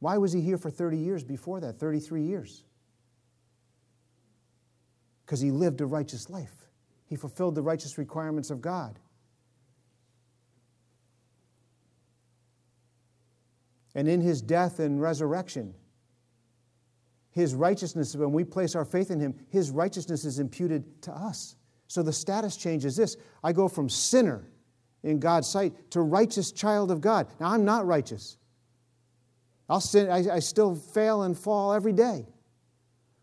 Why 0.04 0.18
was 0.18 0.34
he 0.34 0.41
here 0.41 0.58
for 0.58 0.70
30 0.70 0.97
years 0.97 1.24
before 1.24 1.62
that, 1.62 1.80
33 1.80 2.24
years? 2.24 2.66
Because 5.26 5.39
he 5.39 5.49
lived 5.49 5.80
a 5.80 5.86
righteous 5.86 6.30
life. 6.30 6.68
He 7.06 7.16
fulfilled 7.16 7.56
the 7.56 7.62
righteous 7.62 7.97
requirements 7.97 8.49
of 8.49 8.62
God. 8.62 8.99
And 13.95 14.10
in 14.10 14.20
his 14.20 14.41
death 14.41 14.80
and 14.80 15.01
resurrection, 15.01 15.74
his 17.32 17.56
righteousness, 17.56 18.14
when 18.14 18.34
we 18.34 18.43
place 18.43 18.76
our 18.76 18.84
faith 18.84 19.10
in 19.10 19.22
him, 19.22 19.34
his 19.47 19.72
righteousness 19.72 20.26
is 20.26 20.38
imputed 20.38 21.01
to 21.04 21.14
us. 21.14 21.56
So 21.88 22.04
the 22.04 22.12
status 22.12 22.58
change 22.58 22.84
is 22.84 22.97
this 22.97 23.16
I 23.41 23.54
go 23.54 23.70
from 23.70 23.88
sinner 23.88 24.49
in 25.01 25.20
God's 25.20 25.47
sight 25.47 25.91
to 25.91 26.01
righteous 26.01 26.51
child 26.51 26.91
of 26.91 26.99
God. 26.99 27.28
Now, 27.39 27.51
I'm 27.51 27.64
not 27.64 27.86
righteous. 27.86 28.38
I'll 29.70 29.82
sin, 29.82 30.09
I, 30.09 30.36
I 30.36 30.39
still 30.39 30.76
fail 30.76 31.24
and 31.24 31.38
fall 31.38 31.74
every 31.74 31.93
day. 31.93 32.26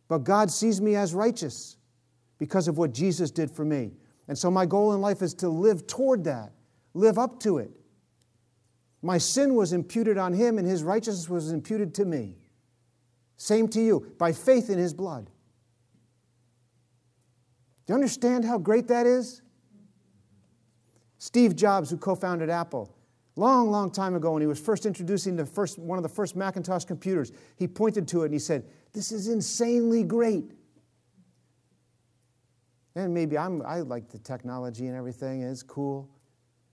But 0.08 0.24
God 0.24 0.50
sees 0.50 0.80
me 0.80 0.96
as 0.96 1.14
righteous 1.14 1.76
because 2.38 2.66
of 2.66 2.78
what 2.78 2.92
Jesus 2.92 3.30
did 3.30 3.50
for 3.50 3.64
me. 3.64 3.92
And 4.26 4.36
so 4.36 4.50
my 4.50 4.66
goal 4.66 4.94
in 4.94 5.00
life 5.00 5.22
is 5.22 5.34
to 5.34 5.48
live 5.48 5.86
toward 5.86 6.24
that, 6.24 6.52
live 6.94 7.18
up 7.18 7.40
to 7.40 7.58
it. 7.58 7.70
My 9.02 9.18
sin 9.18 9.54
was 9.54 9.72
imputed 9.72 10.18
on 10.18 10.32
him, 10.32 10.58
and 10.58 10.66
his 10.66 10.82
righteousness 10.82 11.28
was 11.28 11.52
imputed 11.52 11.94
to 11.96 12.04
me. 12.04 12.36
Same 13.36 13.68
to 13.68 13.80
you, 13.80 14.12
by 14.18 14.32
faith 14.32 14.68
in 14.68 14.78
his 14.78 14.92
blood. 14.92 15.30
Do 17.86 17.92
you 17.92 17.94
understand 17.94 18.44
how 18.44 18.58
great 18.58 18.88
that 18.88 19.06
is? 19.06 19.42
Steve 21.18 21.56
Jobs, 21.56 21.90
who 21.90 21.96
co 21.96 22.14
founded 22.14 22.50
Apple, 22.50 22.94
long, 23.36 23.70
long 23.70 23.90
time 23.90 24.14
ago, 24.14 24.32
when 24.32 24.42
he 24.42 24.46
was 24.46 24.60
first 24.60 24.86
introducing 24.86 25.36
the 25.36 25.46
first, 25.46 25.78
one 25.78 25.98
of 25.98 26.02
the 26.02 26.08
first 26.08 26.36
Macintosh 26.36 26.84
computers, 26.84 27.32
he 27.56 27.66
pointed 27.66 28.08
to 28.08 28.22
it 28.22 28.26
and 28.26 28.34
he 28.34 28.38
said, 28.38 28.64
This 28.92 29.12
is 29.12 29.28
insanely 29.28 30.02
great. 30.02 30.52
And 32.96 33.14
maybe 33.14 33.38
I'm, 33.38 33.62
I 33.62 33.80
like 33.80 34.08
the 34.08 34.18
technology 34.18 34.86
and 34.88 34.96
everything, 34.96 35.42
it's 35.42 35.62
cool. 35.62 36.08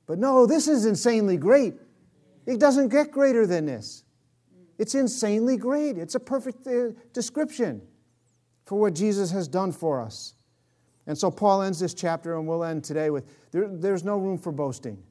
But 0.08 0.20
no, 0.20 0.46
this 0.46 0.68
is 0.68 0.86
insanely 0.86 1.38
great. 1.38 1.76
It 2.46 2.60
doesn't 2.60 2.90
get 2.90 3.12
greater 3.12 3.46
than 3.46 3.66
this. 3.66 4.04
It's 4.78 4.96
insanely 4.96 5.58
great. 5.58 5.98
It's 5.98 6.16
a 6.16 6.20
perfect 6.20 6.66
uh, 6.66 6.92
description 7.14 7.82
for 8.66 8.80
what 8.80 8.94
Jesus 8.94 9.32
has 9.32 9.48
done 9.48 9.72
for 9.72 10.02
us. 10.02 10.34
And 11.08 11.18
so 11.18 11.32
Paul 11.32 11.62
ends 11.62 11.80
this 11.80 11.94
chapter, 11.94 12.36
and 12.36 12.48
we'll 12.48 12.64
end 12.64 12.84
today 12.84 13.10
with 13.10 13.26
there, 13.52 13.68
there's 13.68 14.04
no 14.04 14.18
room 14.18 14.38
for 14.38 14.52
boasting, 14.52 15.02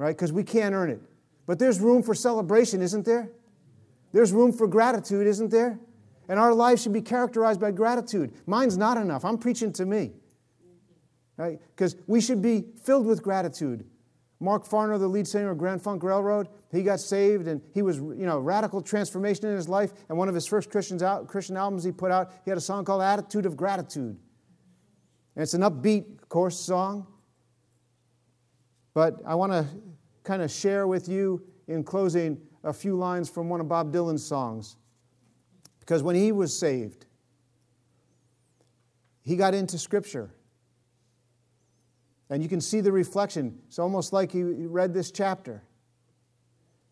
right? 0.00 0.16
Because 0.16 0.32
we 0.32 0.42
can't 0.42 0.74
earn 0.74 0.88
it. 0.88 0.98
But 1.46 1.58
there's 1.58 1.78
room 1.78 2.02
for 2.02 2.14
celebration, 2.14 2.80
isn't 2.80 3.04
there? 3.04 3.30
There's 4.12 4.32
room 4.32 4.50
for 4.50 4.66
gratitude, 4.66 5.26
isn't 5.26 5.50
there? 5.50 5.78
And 6.26 6.40
our 6.40 6.54
lives 6.54 6.82
should 6.82 6.94
be 6.94 7.02
characterized 7.02 7.60
by 7.60 7.70
gratitude. 7.70 8.32
Mine's 8.46 8.78
not 8.78 8.96
enough. 8.96 9.26
I'm 9.26 9.36
preaching 9.36 9.74
to 9.74 9.84
me. 9.84 10.12
Right? 11.36 11.60
Because 11.76 11.96
we 12.06 12.22
should 12.22 12.40
be 12.40 12.64
filled 12.82 13.04
with 13.04 13.22
gratitude. 13.22 13.84
Mark 14.40 14.66
Farner, 14.66 14.98
the 14.98 15.06
lead 15.06 15.28
singer 15.28 15.50
of 15.50 15.58
Grand 15.58 15.82
Funk 15.82 16.02
Railroad, 16.02 16.48
he 16.72 16.82
got 16.82 16.98
saved 16.98 17.46
and 17.46 17.60
he 17.74 17.82
was, 17.82 17.98
you 17.98 18.24
know, 18.24 18.38
radical 18.38 18.80
transformation 18.80 19.46
in 19.46 19.54
his 19.54 19.68
life. 19.68 19.92
And 20.08 20.16
one 20.16 20.30
of 20.30 20.34
his 20.34 20.46
first 20.46 20.70
Christian 20.70 20.98
albums 21.02 21.84
he 21.84 21.92
put 21.92 22.10
out, 22.10 22.32
he 22.46 22.50
had 22.50 22.56
a 22.56 22.62
song 22.62 22.86
called 22.86 23.02
Attitude 23.02 23.44
of 23.44 23.54
Gratitude. 23.54 24.16
And 25.36 25.42
it's 25.42 25.52
an 25.52 25.60
upbeat, 25.60 26.26
course, 26.30 26.58
song. 26.58 27.06
But 28.92 29.20
I 29.26 29.36
want 29.36 29.52
to 29.52 29.66
kind 30.30 30.42
of 30.42 30.50
share 30.52 30.86
with 30.86 31.08
you 31.08 31.42
in 31.66 31.82
closing 31.82 32.40
a 32.62 32.72
few 32.72 32.94
lines 32.94 33.28
from 33.28 33.48
one 33.48 33.60
of 33.60 33.68
Bob 33.68 33.92
Dylan's 33.92 34.24
songs. 34.24 34.76
Because 35.80 36.04
when 36.04 36.14
he 36.14 36.30
was 36.30 36.56
saved, 36.56 37.06
he 39.22 39.34
got 39.34 39.54
into 39.54 39.76
Scripture. 39.76 40.30
And 42.28 42.44
you 42.44 42.48
can 42.48 42.60
see 42.60 42.80
the 42.80 42.92
reflection. 42.92 43.58
It's 43.66 43.80
almost 43.80 44.12
like 44.12 44.30
he 44.30 44.44
read 44.44 44.94
this 44.94 45.10
chapter. 45.10 45.64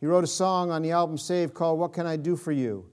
He 0.00 0.06
wrote 0.06 0.24
a 0.24 0.28
song 0.28 0.72
on 0.72 0.82
the 0.82 0.90
album 0.90 1.16
Saved 1.16 1.54
called 1.54 1.78
What 1.78 1.92
Can 1.92 2.08
I 2.08 2.16
Do 2.16 2.34
For 2.34 2.50
You? 2.50 2.86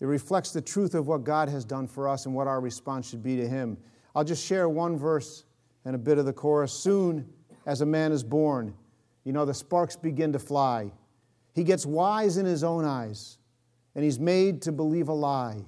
It 0.00 0.06
reflects 0.06 0.50
the 0.50 0.60
truth 0.60 0.96
of 0.96 1.06
what 1.06 1.22
God 1.22 1.48
has 1.48 1.64
done 1.64 1.86
for 1.86 2.08
us 2.08 2.26
and 2.26 2.34
what 2.34 2.48
our 2.48 2.60
response 2.60 3.08
should 3.08 3.22
be 3.22 3.36
to 3.36 3.46
Him. 3.46 3.78
I'll 4.16 4.24
just 4.24 4.44
share 4.44 4.68
one 4.68 4.98
verse 4.98 5.44
and 5.84 5.94
a 5.94 5.98
bit 5.98 6.18
of 6.18 6.26
the 6.26 6.32
chorus. 6.32 6.72
Soon 6.72 7.28
as 7.66 7.80
a 7.80 7.86
man 7.86 8.12
is 8.12 8.22
born, 8.22 8.74
you 9.24 9.32
know, 9.32 9.44
the 9.44 9.54
sparks 9.54 9.96
begin 9.96 10.32
to 10.32 10.38
fly. 10.38 10.90
He 11.54 11.64
gets 11.64 11.86
wise 11.86 12.36
in 12.36 12.46
his 12.46 12.62
own 12.64 12.84
eyes 12.84 13.38
and 13.94 14.04
he's 14.04 14.18
made 14.18 14.62
to 14.62 14.72
believe 14.72 15.08
a 15.08 15.12
lie. 15.12 15.64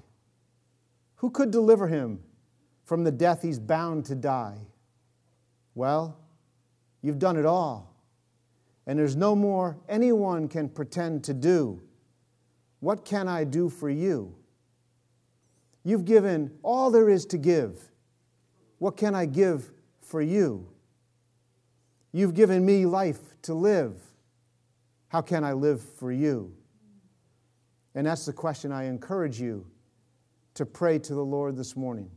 Who 1.17 1.31
could 1.31 1.51
deliver 1.51 1.87
him 1.87 2.21
from 2.85 3.05
the 3.05 3.13
death 3.13 3.43
he's 3.43 3.59
bound 3.59 4.05
to 4.07 4.15
die? 4.15 4.59
Well, 5.75 6.19
you've 7.03 7.19
done 7.19 7.37
it 7.37 7.47
all, 7.47 7.95
and 8.87 8.99
there's 8.99 9.17
no 9.17 9.37
more 9.37 9.77
anyone 9.89 10.49
can 10.49 10.69
pretend 10.69 11.25
to 11.25 11.35
do. 11.35 11.81
What 12.81 13.05
can 13.05 13.29
I 13.29 13.45
do 13.45 13.69
for 13.69 13.89
you? 13.89 14.35
You've 15.85 16.05
given 16.05 16.51
all 16.63 16.91
there 16.91 17.09
is 17.09 17.27
to 17.27 17.39
give. 17.39 17.81
What 18.79 18.97
can 18.97 19.15
I 19.15 19.27
give 19.27 19.71
for 20.01 20.21
you? 20.21 20.67
You've 22.17 22.33
given 22.33 22.65
me 22.65 22.87
life 22.87 23.21
to 23.43 23.53
live. 23.53 24.01
How 25.09 25.21
can 25.21 25.45
I 25.45 25.53
live 25.53 25.83
for 25.83 26.11
you? 26.11 26.51
And 27.95 28.07
that's 28.07 28.25
the 28.25 28.33
question 28.33 28.73
I 28.73 28.85
encourage 28.85 29.39
you 29.39 29.67
to 30.55 30.65
pray 30.65 30.99
to 30.99 31.15
the 31.15 31.23
Lord 31.23 31.59
this 31.59 31.77
morning 31.77 32.11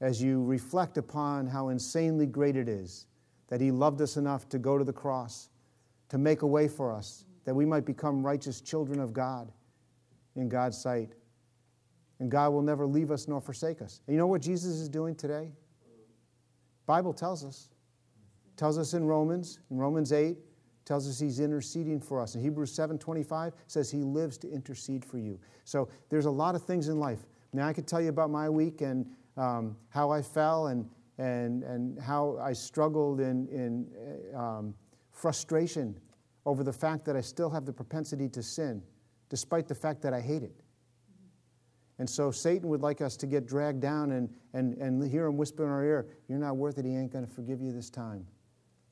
as 0.00 0.20
you 0.20 0.42
reflect 0.42 0.98
upon 0.98 1.46
how 1.46 1.68
insanely 1.68 2.26
great 2.26 2.56
it 2.56 2.68
is 2.68 3.06
that 3.46 3.60
He 3.60 3.70
loved 3.70 4.00
us 4.00 4.16
enough 4.16 4.48
to 4.48 4.58
go 4.58 4.78
to 4.78 4.82
the 4.82 4.92
cross, 4.92 5.48
to 6.08 6.18
make 6.18 6.42
a 6.42 6.46
way 6.48 6.66
for 6.66 6.92
us, 6.92 7.24
that 7.44 7.54
we 7.54 7.64
might 7.64 7.84
become 7.84 8.26
righteous 8.26 8.60
children 8.60 8.98
of 8.98 9.12
God 9.12 9.52
in 10.34 10.48
God's 10.48 10.76
sight. 10.76 11.12
And 12.18 12.28
God 12.28 12.52
will 12.52 12.62
never 12.62 12.84
leave 12.84 13.12
us 13.12 13.28
nor 13.28 13.40
forsake 13.40 13.80
us. 13.80 14.00
And 14.08 14.14
you 14.14 14.18
know 14.18 14.26
what 14.26 14.42
Jesus 14.42 14.72
is 14.74 14.88
doing 14.88 15.14
today? 15.14 15.52
Bible 16.84 17.12
tells 17.12 17.44
us. 17.44 17.68
Tells 18.56 18.78
us 18.78 18.94
in 18.94 19.04
Romans, 19.04 19.58
in 19.70 19.78
Romans 19.78 20.12
8, 20.12 20.36
tells 20.84 21.08
us 21.08 21.18
he's 21.18 21.40
interceding 21.40 22.00
for 22.00 22.20
us. 22.20 22.34
In 22.34 22.42
Hebrews 22.42 22.72
7:25 22.72 23.52
says 23.66 23.90
he 23.90 24.02
lives 24.02 24.36
to 24.38 24.50
intercede 24.50 25.04
for 25.04 25.18
you. 25.18 25.38
So 25.64 25.88
there's 26.08 26.26
a 26.26 26.30
lot 26.30 26.54
of 26.54 26.62
things 26.62 26.88
in 26.88 26.98
life. 26.98 27.26
Now 27.52 27.66
I 27.66 27.72
could 27.72 27.86
tell 27.86 28.00
you 28.00 28.10
about 28.10 28.30
my 28.30 28.50
week 28.50 28.80
and 28.80 29.06
um, 29.36 29.76
how 29.88 30.10
I 30.10 30.22
fell 30.22 30.68
and, 30.68 30.88
and, 31.18 31.62
and 31.62 31.98
how 31.98 32.36
I 32.38 32.52
struggled 32.52 33.20
in, 33.20 33.48
in 33.48 34.34
um, 34.36 34.74
frustration 35.10 35.98
over 36.46 36.62
the 36.62 36.72
fact 36.72 37.04
that 37.06 37.16
I 37.16 37.20
still 37.20 37.48
have 37.50 37.64
the 37.64 37.72
propensity 37.72 38.28
to 38.30 38.42
sin, 38.42 38.82
despite 39.28 39.66
the 39.66 39.74
fact 39.74 40.02
that 40.02 40.12
I 40.12 40.20
hate 40.20 40.42
it. 40.42 40.60
And 41.98 42.10
so 42.10 42.30
Satan 42.30 42.68
would 42.68 42.82
like 42.82 43.00
us 43.00 43.16
to 43.18 43.26
get 43.26 43.46
dragged 43.46 43.80
down 43.80 44.10
and, 44.12 44.28
and, 44.52 44.74
and 44.78 45.08
hear 45.08 45.26
him 45.26 45.36
whisper 45.36 45.64
in 45.64 45.70
our 45.70 45.84
ear, 45.84 46.06
You're 46.28 46.38
not 46.38 46.56
worth 46.56 46.78
it. 46.78 46.84
He 46.84 46.96
ain't 46.96 47.12
going 47.12 47.24
to 47.24 47.32
forgive 47.32 47.60
you 47.60 47.72
this 47.72 47.88
time. 47.88 48.26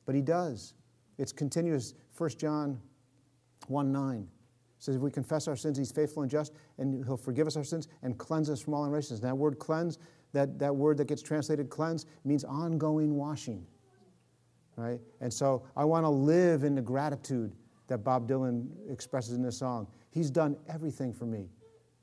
But 0.07 0.15
he 0.15 0.23
does. 0.23 0.75
It's 1.19 1.33
continuous. 1.33 1.95
1 2.17 2.31
John 2.31 2.81
1 3.69 3.93
9 3.93 4.29
says, 4.79 4.97
If 4.97 5.03
we 5.03 5.11
confess 5.11 5.47
our 5.49 5.57
sins, 5.57 5.79
he's 5.79 5.93
faithful 5.93 6.23
and 6.23 6.31
just, 6.31 6.53
and 6.79 7.05
he'll 7.05 7.17
forgive 7.17 7.47
us 7.47 7.57
our 7.57 7.65
sins 7.65 7.89
and 8.03 8.19
cleanse 8.19 8.51
us 8.51 8.61
from 8.61 8.75
all 8.75 8.85
unrighteousness. 8.85 9.21
That 9.21 9.37
word 9.37 9.59
cleanse, 9.59 9.99
that, 10.33 10.59
that 10.59 10.75
word 10.75 10.97
that 10.99 11.07
gets 11.07 11.23
translated 11.23 11.71
cleanse, 11.71 12.07
means 12.25 12.45
ongoing 12.45 13.15
washing. 13.15 13.67
Right? 14.77 15.01
And 15.21 15.33
so 15.33 15.65
I 15.77 15.85
want 15.85 16.05
to 16.05 16.09
live 16.09 16.65
in 16.65 16.75
the 16.75 16.83
gratitude 16.83 17.53
that 17.87 17.99
Bob 17.99 18.27
Dylan 18.27 18.69
expresses 18.91 19.35
in 19.35 19.43
this 19.43 19.59
song. 19.59 19.87
He's 20.11 20.31
done 20.31 20.57
everything 20.69 21.13
for 21.13 21.27
me. 21.27 21.51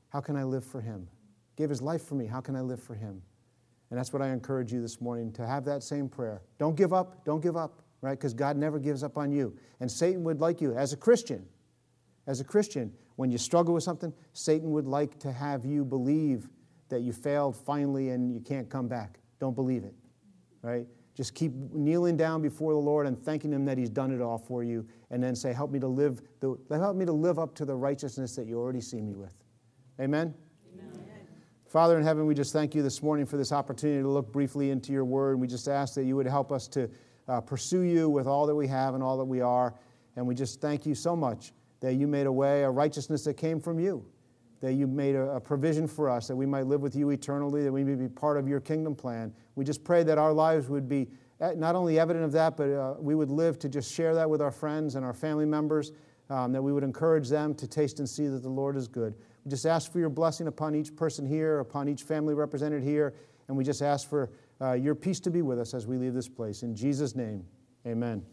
How 0.09 0.21
can 0.21 0.35
I 0.35 0.43
live 0.43 0.63
for 0.63 0.79
him? 0.79 1.07
Gave 1.55 1.69
his 1.69 1.81
life 1.81 2.03
for 2.03 2.15
me. 2.15 2.25
How 2.25 2.41
can 2.41 2.55
I 2.55 2.61
live 2.61 2.81
for 2.81 2.93
him? 2.93 3.21
And 3.89 3.97
that's 3.97 4.13
what 4.13 4.21
I 4.21 4.29
encourage 4.29 4.71
you 4.71 4.81
this 4.81 5.01
morning 5.01 5.31
to 5.33 5.45
have 5.45 5.65
that 5.65 5.83
same 5.83 6.07
prayer. 6.07 6.41
Don't 6.59 6.75
give 6.75 6.93
up. 6.93 7.25
Don't 7.25 7.41
give 7.41 7.57
up 7.57 7.81
right? 8.01 8.17
Because 8.17 8.33
God 8.33 8.57
never 8.57 8.79
gives 8.79 9.03
up 9.03 9.17
on 9.17 9.31
you. 9.31 9.57
And 9.79 9.91
Satan 9.91 10.23
would 10.23 10.41
like 10.41 10.61
you, 10.61 10.73
as 10.73 10.93
a 10.93 10.97
Christian, 10.97 11.45
as 12.27 12.39
a 12.39 12.43
Christian, 12.43 12.93
when 13.15 13.31
you 13.31 13.37
struggle 13.37 13.73
with 13.73 13.83
something, 13.83 14.13
Satan 14.33 14.71
would 14.71 14.85
like 14.85 15.19
to 15.19 15.31
have 15.31 15.65
you 15.65 15.83
believe 15.83 16.49
that 16.89 17.01
you 17.01 17.11
failed 17.11 17.55
finally 17.55 18.09
and 18.09 18.33
you 18.33 18.39
can't 18.39 18.69
come 18.69 18.87
back. 18.87 19.19
Don't 19.39 19.55
believe 19.55 19.83
it, 19.83 19.93
right? 20.61 20.87
Just 21.15 21.35
keep 21.35 21.51
kneeling 21.73 22.15
down 22.15 22.41
before 22.41 22.71
the 22.71 22.79
Lord 22.79 23.05
and 23.05 23.21
thanking 23.21 23.51
Him 23.51 23.65
that 23.65 23.77
He's 23.77 23.89
done 23.89 24.11
it 24.11 24.21
all 24.21 24.37
for 24.37 24.63
you, 24.63 24.87
and 25.11 25.21
then 25.21 25.35
say, 25.35 25.51
"Help 25.51 25.69
me 25.69 25.79
to 25.79 25.87
live. 25.87 26.21
The, 26.39 26.55
help 26.69 26.95
me 26.95 27.05
to 27.05 27.11
live 27.11 27.37
up 27.37 27.55
to 27.55 27.65
the 27.65 27.75
righteousness 27.75 28.35
that 28.35 28.47
you 28.47 28.57
already 28.57 28.79
see 28.79 29.01
me 29.01 29.15
with." 29.15 29.35
Amen. 29.99 30.33
Amen. 30.73 30.91
Father 31.67 31.97
in 31.97 32.03
heaven, 32.05 32.25
we 32.25 32.33
just 32.33 32.53
thank 32.53 32.73
you 32.73 32.81
this 32.81 33.03
morning 33.03 33.25
for 33.25 33.35
this 33.35 33.51
opportunity 33.51 34.01
to 34.01 34.07
look 34.07 34.31
briefly 34.31 34.71
into 34.71 34.93
your 34.93 35.03
word. 35.03 35.39
We 35.39 35.47
just 35.47 35.67
ask 35.67 35.93
that 35.95 36.05
you 36.05 36.15
would 36.15 36.25
help 36.25 36.53
us 36.53 36.67
to 36.69 36.89
uh, 37.29 37.39
pursue 37.39 37.81
you 37.81 38.09
with 38.09 38.27
all 38.27 38.47
that 38.47 38.55
we 38.55 38.67
have 38.67 38.95
and 38.95 39.03
all 39.03 39.17
that 39.17 39.25
we 39.25 39.39
are. 39.39 39.75
And 40.15 40.27
we 40.27 40.35
just 40.35 40.59
thank 40.59 40.85
you 40.85 40.95
so 40.95 41.15
much 41.15 41.53
that 41.79 41.93
you 41.93 42.07
made 42.07 42.25
a 42.25 42.31
way, 42.31 42.63
a 42.63 42.69
righteousness 42.69 43.23
that 43.23 43.35
came 43.35 43.59
from 43.59 43.79
you, 43.79 44.05
that 44.61 44.73
you 44.73 44.87
made 44.87 45.15
a, 45.15 45.35
a 45.35 45.39
provision 45.39 45.87
for 45.87 46.09
us, 46.09 46.27
that 46.27 46.35
we 46.35 46.45
might 46.45 46.65
live 46.65 46.81
with 46.81 46.95
you 46.95 47.11
eternally, 47.11 47.63
that 47.63 47.71
we 47.71 47.83
may 47.83 47.95
be 47.95 48.09
part 48.09 48.37
of 48.37 48.47
your 48.47 48.59
kingdom 48.59 48.95
plan. 48.95 49.31
We 49.55 49.63
just 49.63 49.83
pray 49.83 50.03
that 50.03 50.17
our 50.17 50.33
lives 50.33 50.67
would 50.67 50.89
be 50.89 51.07
eh, 51.39 51.53
not 51.55 51.75
only 51.75 51.99
evident 51.99 52.25
of 52.25 52.31
that, 52.33 52.57
but 52.57 52.69
uh, 52.69 52.95
we 52.99 53.15
would 53.15 53.29
live 53.29 53.59
to 53.59 53.69
just 53.69 53.93
share 53.93 54.13
that 54.15 54.29
with 54.29 54.41
our 54.41 54.51
friends 54.51 54.95
and 54.95 55.05
our 55.05 55.13
family 55.13 55.45
members, 55.45 55.93
um, 56.29 56.51
that 56.51 56.61
we 56.61 56.73
would 56.73 56.83
encourage 56.83 57.29
them 57.29 57.53
to 57.55 57.67
taste 57.67 57.99
and 57.99 58.09
see 58.09 58.27
that 58.27 58.43
the 58.43 58.49
Lord 58.49 58.75
is 58.75 58.87
good. 58.87 59.13
We 59.45 59.51
just 59.51 59.65
ask 59.65 59.91
for 59.91 59.99
your 59.99 60.09
blessing 60.09 60.47
upon 60.47 60.75
each 60.75 60.95
person 60.95 61.25
here, 61.25 61.59
upon 61.59 61.87
each 61.87 62.03
family 62.03 62.33
represented 62.33 62.83
here, 62.83 63.13
and 63.47 63.55
we 63.55 63.63
just 63.63 63.81
ask 63.81 64.09
for 64.09 64.29
uh, 64.61 64.73
your 64.73 64.95
peace 64.95 65.19
to 65.21 65.31
be 65.31 65.41
with 65.41 65.59
us 65.59 65.73
as 65.73 65.87
we 65.87 65.97
leave 65.97 66.13
this 66.13 66.27
place. 66.27 66.63
In 66.63 66.75
Jesus' 66.75 67.15
name, 67.15 67.45
amen. 67.87 68.23